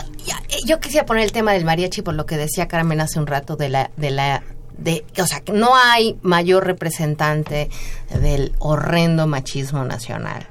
[0.67, 3.57] yo, quisiera poner el tema del mariachi por lo que decía Carmen hace un rato
[3.57, 4.43] de la de la
[4.77, 7.71] de, o sea, que no hay mayor representante
[8.11, 10.47] del horrendo machismo nacional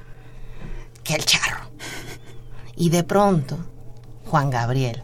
[1.04, 1.70] que el charro.
[2.76, 3.60] Y de pronto,
[4.26, 5.04] Juan Gabriel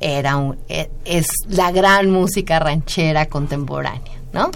[0.00, 4.50] era un, e, es la gran música ranchera contemporánea, ¿no?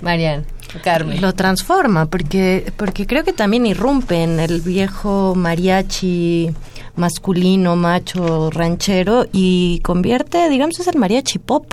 [0.00, 0.44] Mariana.
[0.84, 1.20] Carmen.
[1.20, 6.54] Lo transforma, porque, porque creo que también irrumpe en el viejo mariachi
[6.94, 11.72] masculino, macho, ranchero y convierte, digamos, es el mariachi pop.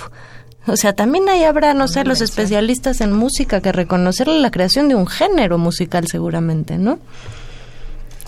[0.66, 4.90] O sea, también ahí habrá, no sé, los especialistas en música que reconocerle la creación
[4.90, 7.00] de un género musical seguramente, ¿no?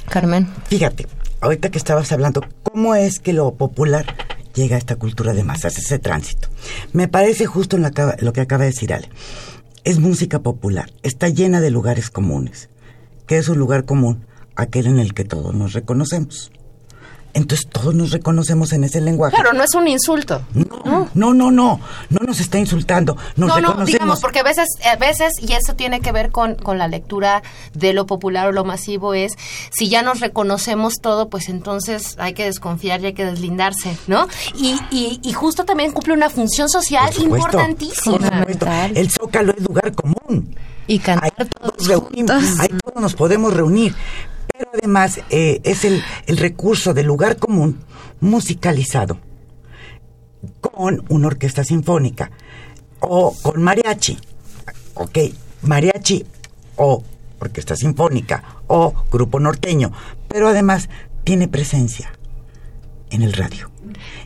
[0.08, 0.48] Carmen.
[0.68, 1.08] Fíjate,
[1.42, 4.06] ahorita que estabas hablando, ¿cómo es que lo popular
[4.60, 6.50] llega a esta cultura de masas, ese tránsito?
[6.94, 7.84] Me parece justo en
[8.20, 9.10] lo que acaba de decir Ale
[9.84, 12.70] es música popular, está llena de lugares comunes.
[13.28, 14.26] ¿Qué es un lugar común?
[14.56, 16.52] Aquel en el que todos nos reconocemos.
[17.34, 19.36] Entonces todos nos reconocemos en ese lenguaje.
[19.36, 20.42] Claro, no es un insulto.
[20.54, 23.18] No, no, no, no, no, nos está insultando.
[23.36, 26.56] Nos no, no, digamos, porque a veces, a veces, y eso tiene que ver con,
[26.56, 29.34] con la lectura de lo popular o lo masivo, es
[29.72, 34.28] si ya nos reconocemos todo, pues entonces hay que desconfiar y hay que deslindarse, ¿no?
[34.56, 38.46] Y, y, y justo también cumple una función social importantísima.
[38.96, 40.56] El Zócalo es lugar común.
[40.88, 41.88] Y cantar todos,
[42.60, 43.94] ahí todos nos podemos reunir
[44.60, 47.80] pero además eh, es el, el recurso del lugar común
[48.20, 49.18] musicalizado
[50.60, 52.30] con una orquesta sinfónica
[53.00, 54.18] o con mariachi,
[54.96, 55.18] ok,
[55.62, 56.26] mariachi
[56.76, 57.02] o
[57.40, 59.94] orquesta sinfónica o grupo norteño,
[60.28, 60.90] pero además
[61.24, 62.12] tiene presencia
[63.12, 63.72] en el radio,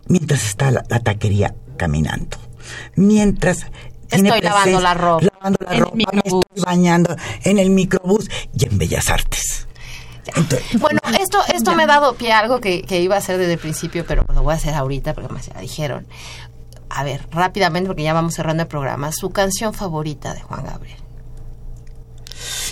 [0.08, 2.38] mientras está la, taquería caminando,
[2.96, 3.68] mientras
[4.10, 8.80] estoy lavando la ropa, lavando la ropa, me estoy bañando en el microbús y en
[8.80, 9.68] Bellas Artes
[10.80, 13.59] bueno, esto esto me ha dado pie a algo que, iba a hacer desde el
[13.59, 16.07] principio, pero lo voy a hacer ahorita porque me dijeron.
[16.89, 19.11] A ver, rápidamente, porque ya vamos cerrando el programa.
[19.11, 20.97] Su canción favorita de Juan Gabriel.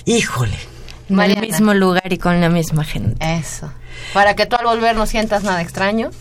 [0.05, 0.57] Híjole.
[1.09, 3.15] En el mismo lugar y con la misma gente.
[3.19, 3.71] Eso.
[4.13, 6.11] Para que tú al volver no sientas nada extraño.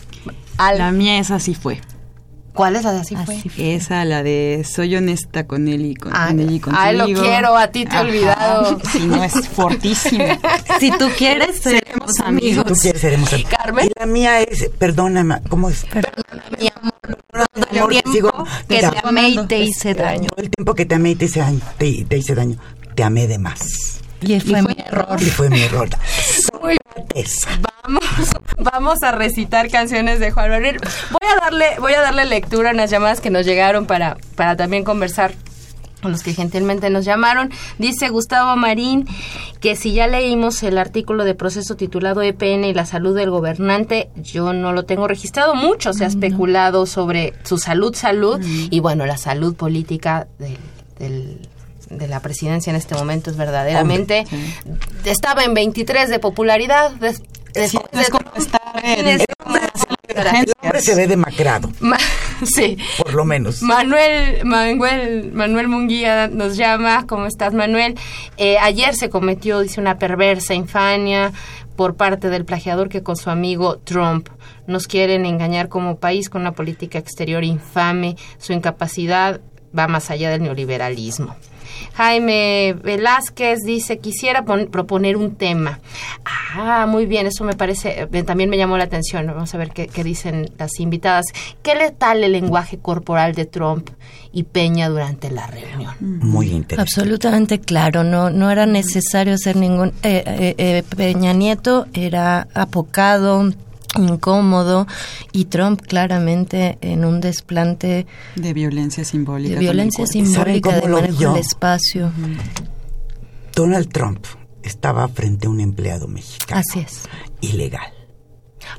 [0.57, 1.79] La mía esa sí fue.
[2.53, 3.41] ¿Cuál es la de así, fue?
[3.57, 6.83] Esa, la de soy honesta con él y con, ah, él y contigo.
[6.83, 8.79] Ay, lo quiero, a ti te he olvidado.
[8.91, 10.25] Si no, es fortísimo.
[10.79, 12.65] si tú quieres, seremos amigos.
[12.67, 13.51] Si tú quieres, seremos amigos.
[13.57, 13.85] Carmen.
[13.85, 15.85] Y la mía es, perdóname, ¿cómo es?
[15.85, 16.93] Perdóname, mi amor.
[17.31, 20.29] Perdóname el tiempo que te amé y te hice daño.
[20.35, 22.57] el tiempo que te amé y te hice daño, te, te hice daño.
[22.95, 24.01] Te amé de más.
[24.21, 25.17] Y fue, mi error.
[25.19, 25.89] Y fue mi error.
[27.83, 30.77] Vamos, vamos a recitar canciones de Juan Gabriel.
[31.09, 34.55] Voy a darle, voy a darle lectura a unas llamadas que nos llegaron para, para
[34.55, 35.33] también conversar
[36.01, 37.51] con los que gentilmente nos llamaron.
[37.77, 39.07] Dice Gustavo Marín
[39.59, 44.09] que si ya leímos el artículo de proceso titulado EPN y la salud del gobernante,
[44.15, 45.55] yo no lo tengo registrado.
[45.55, 50.27] Mucho se ha especulado sobre su salud, salud, y bueno, la salud política
[50.97, 51.47] del
[51.91, 54.25] de la presidencia en este momento es verdaderamente
[55.05, 57.15] estaba en 23 de popularidad de,
[60.33, 61.69] el hombre se ve demacrado.
[62.43, 62.77] sí.
[62.97, 63.61] Por lo menos.
[63.61, 67.05] Manuel, Manuel, Manuel Munguía nos llama.
[67.07, 67.97] ¿Cómo estás, Manuel?
[68.37, 71.31] Eh, ayer se cometió, dice, una perversa infamia
[71.75, 74.29] por parte del plagiador que con su amigo Trump
[74.67, 78.15] nos quieren engañar como país con una política exterior infame.
[78.37, 79.41] Su incapacidad
[79.77, 81.35] va más allá del neoliberalismo.
[81.93, 85.79] Jaime Velázquez dice, quisiera proponer un tema.
[86.55, 89.27] Ah, muy bien, eso me parece, eh, también me llamó la atención.
[89.27, 91.25] Vamos a ver qué, dicen las invitadas.
[91.61, 93.89] ¿Qué le tal el lenguaje corporal de Trump
[94.31, 95.95] y Peña durante la reunión?
[95.99, 96.81] Muy interesante.
[96.81, 99.93] Absolutamente claro, no, no era necesario hacer ningún...
[100.03, 103.51] Eh, eh, Peña Nieto era apocado,
[103.97, 104.87] incómodo
[105.31, 109.55] y Trump claramente en un desplante de violencia simbólica.
[109.55, 112.11] De violencia simbólica de manejo del espacio.
[113.55, 114.25] Donald Trump
[114.63, 116.61] estaba frente a un empleado mexicano.
[116.61, 117.03] Así es.
[117.41, 117.91] Ilegal.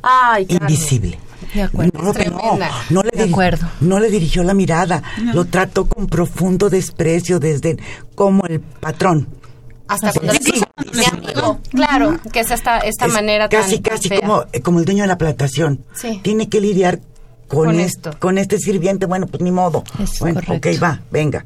[0.03, 1.19] Ay, Invisible.
[1.55, 1.93] De acuerdo.
[2.03, 3.69] No, no, no, le de acuerdo.
[3.81, 5.03] no le dirigió la mirada,
[5.35, 7.77] lo trató con profundo desprecio desde
[8.15, 9.29] como el patrón.
[9.93, 10.63] Hasta cuando sí,
[10.95, 11.59] mi amigo.
[11.71, 14.21] Claro, que es esta, esta Es manera casi tan casi fea.
[14.21, 16.21] como eh, como el dueño de la plantación Sí.
[16.23, 17.01] tiene que lidiar
[17.49, 18.19] con, Con est- esto.
[18.19, 20.71] con este sirviente bueno pues ni modo Es bueno correcto.
[20.71, 21.45] ok va venga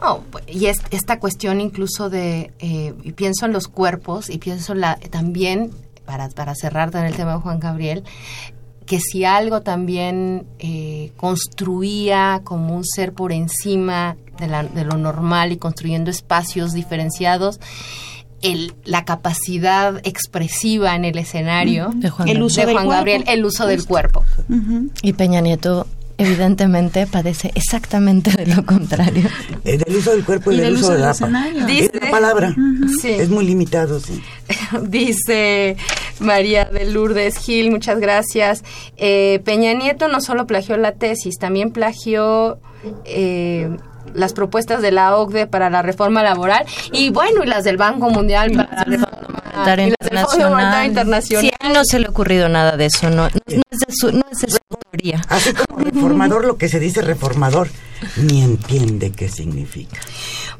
[0.00, 4.74] No, y es, esta cuestión incluso de, eh, y pienso en los cuerpos y pienso
[4.74, 5.70] la, también,
[6.04, 8.04] para, para cerrar en el tema de Juan Gabriel,
[8.86, 14.96] que si algo también eh, construía como un ser por encima de, la- de lo
[14.96, 17.58] normal y construyendo espacios diferenciados,
[18.42, 22.42] el, la capacidad expresiva en el escenario De Juan El Gabriel.
[22.44, 22.88] uso de Juan.
[22.88, 24.24] Gabriel, el uso del cuerpo.
[25.02, 25.86] Y Peña Nieto
[26.18, 29.28] evidentemente padece exactamente de lo contrario.
[29.64, 31.90] Eh, del uso del cuerpo y, Y del, del uso uso de del la, Dice-
[31.94, 32.54] es la palabra
[33.02, 33.10] Sí.
[33.10, 34.22] es muy limitado sí
[34.88, 35.76] Dice
[36.20, 38.64] María de Lourdes Gil, muchas gracias.
[38.96, 42.58] Eh, Peña Nieto no solo plagió la tesis, también plagió
[43.04, 43.68] eh,
[44.14, 48.10] las propuestas de la OCDE para la reforma laboral y bueno, y las del Banco
[48.10, 49.26] Mundial para la reforma
[49.56, 51.44] Monetario y las del Fondo Monetario Internacional.
[51.44, 53.78] Sí, a él no se le ha ocurrido nada de eso, no, no, no es
[53.80, 55.20] de su, no es de su autoría.
[55.28, 57.68] así como reformador lo que se dice reformador
[58.16, 59.98] ni entiende qué significa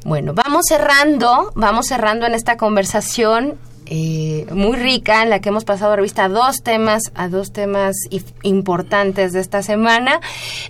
[0.03, 3.55] Bueno, vamos cerrando, vamos cerrando en esta conversación
[3.89, 7.95] eh, muy rica en la que hemos pasado revista a dos temas, a dos temas
[8.43, 10.19] importantes de esta semana.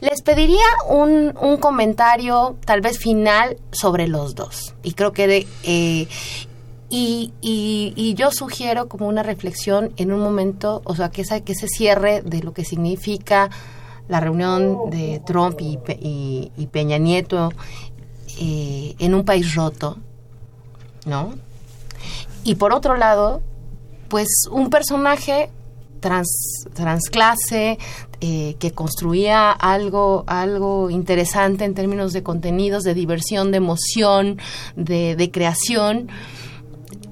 [0.01, 4.76] Les pediría un, un comentario, tal vez final, sobre los dos.
[4.84, 6.07] Y creo que de, eh,
[6.89, 11.51] y, y, yo sugiero como una reflexión en un momento, o sea, que, esa, que
[11.51, 13.49] ese cierre de lo que significa
[14.07, 15.78] la reunión de Trump y-
[16.55, 17.51] y Peña Nieto
[18.39, 19.97] eh, en un país roto,
[21.05, 21.34] ¿no?
[22.48, 23.41] Y por otro lado,
[24.08, 25.50] pues un personaje
[26.00, 27.78] trans, transclase
[28.22, 34.38] eh, que construía algo, algo interesante en términos de contenidos, de diversión, de emoción,
[34.78, 36.08] de, de creación,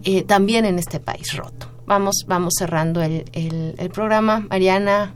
[0.06, 1.68] eh, también en este país roto.
[1.86, 4.46] Vamos, vamos cerrando el, el- el programa.
[4.50, 5.14] Mariana,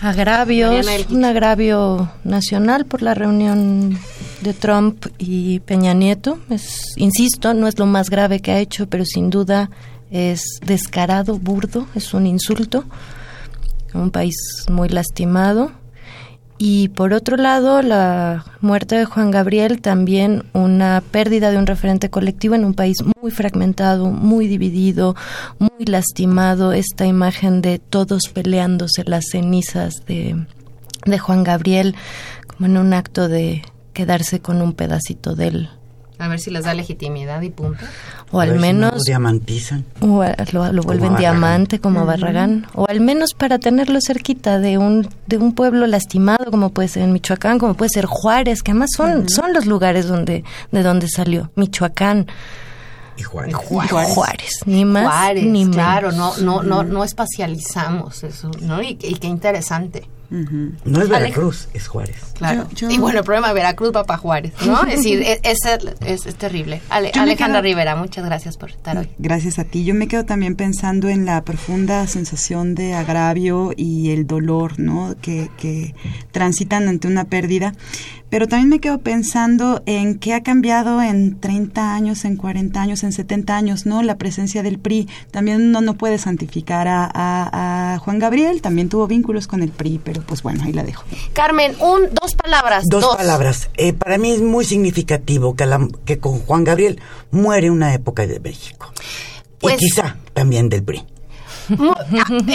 [0.00, 3.98] Agravios, Mariana un agravio nacional por la reunión
[4.40, 6.38] de Trump y Peña Nieto.
[6.50, 9.70] Es, insisto, no es lo más grave que ha hecho, pero sin duda
[10.10, 12.84] es descarado, burdo, es un insulto.
[13.94, 14.36] Un país
[14.70, 15.72] muy lastimado.
[16.60, 22.10] Y por otro lado, la muerte de Juan Gabriel, también una pérdida de un referente
[22.10, 25.14] colectivo en un país muy fragmentado, muy dividido,
[25.60, 26.72] muy lastimado.
[26.72, 30.46] Esta imagen de todos peleándose las cenizas de,
[31.06, 31.94] de Juan Gabriel,
[32.48, 33.62] como en un acto de
[33.98, 35.70] quedarse con un pedacito de él.
[36.20, 37.84] a ver si les da legitimidad y punto.
[38.32, 41.18] O A al ver si no menos lo diamantizan o a- lo, lo vuelven Barragán.
[41.20, 46.50] diamante como Barragán o al menos para tenerlo cerquita de un de un pueblo lastimado
[46.50, 50.08] como puede ser en Michoacán como puede ser Juárez que además son son los lugares
[50.08, 50.42] donde
[50.72, 52.26] de donde salió Michoacán
[53.16, 53.54] y Juárez.
[54.14, 58.80] Juárez, ni más Juárez, ni menos claro, no, no, no, no espacializamos eso, ¿no?
[58.82, 60.08] Y, y qué interesante.
[60.30, 62.68] No es Veracruz es Juárez Claro.
[62.74, 64.84] Yo- yo- Y bueno, el problema de Veracruz va para Juárez, ¿no?
[64.84, 65.58] Es decir, es, es,
[66.06, 66.80] es- es terrible.
[66.88, 69.08] Ale- Alejandra quedo- Rivera, muchas gracias por estar hoy.
[69.18, 69.84] Gracias a ti.
[69.84, 75.16] Yo me quedo también pensando en la profunda sensación de agravio y el dolor, ¿no?
[75.20, 75.94] Que, que
[76.30, 77.72] transitan ante una pérdida.
[78.30, 83.02] Pero también me quedo pensando en qué ha cambiado en 30 años, en 40 años,
[83.02, 84.02] en 70 años, ¿no?
[84.02, 85.08] La presencia del PRI.
[85.30, 89.70] También uno no puede santificar a, a- a Juan Gabriel, también tuvo vínculos con el
[89.70, 91.04] PRI, pero pues bueno, ahí la dejo.
[91.32, 92.84] Carmen, un, dos palabras.
[92.88, 93.70] Dos, palabras.
[93.76, 97.00] Eh, para mí es muy significativo que, la- que con Juan Gabriel
[97.30, 98.92] muere una época de México.
[99.60, 101.04] Pues- y quizá también del PRI.
[101.78, 102.06] Ah,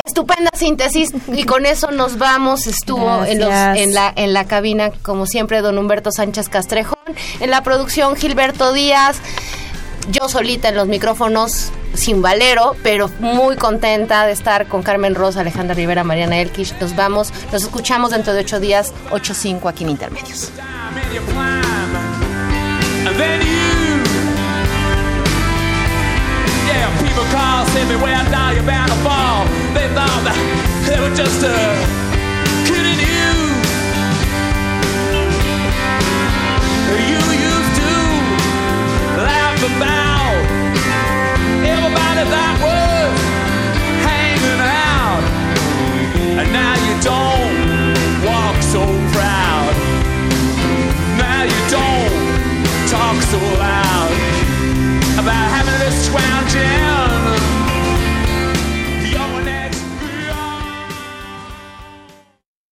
[0.06, 2.66] estupenda síntesis y con eso nos vamos.
[2.66, 6.98] Estuvo en, los- en la en la cabina como siempre don Humberto Sánchez Castrejón,
[7.40, 9.18] en la producción Gilberto Díaz.
[10.10, 15.42] Yo solita en los micrófonos sin valero, pero muy contenta de estar con Carmen Rosa,
[15.42, 16.74] Alejandra Rivera, Mariana Elkish.
[16.80, 20.52] Nos vamos, nos escuchamos dentro de ocho días, 8.5 aquí en Intermedios.
[39.64, 40.44] About.
[41.64, 43.16] Everybody that was
[44.04, 45.24] hanging out,
[46.38, 48.84] and now you don't walk so
[49.16, 49.72] proud.
[51.18, 52.12] Now you don't
[52.92, 54.12] talk so loud
[55.18, 56.93] about having this scrounging.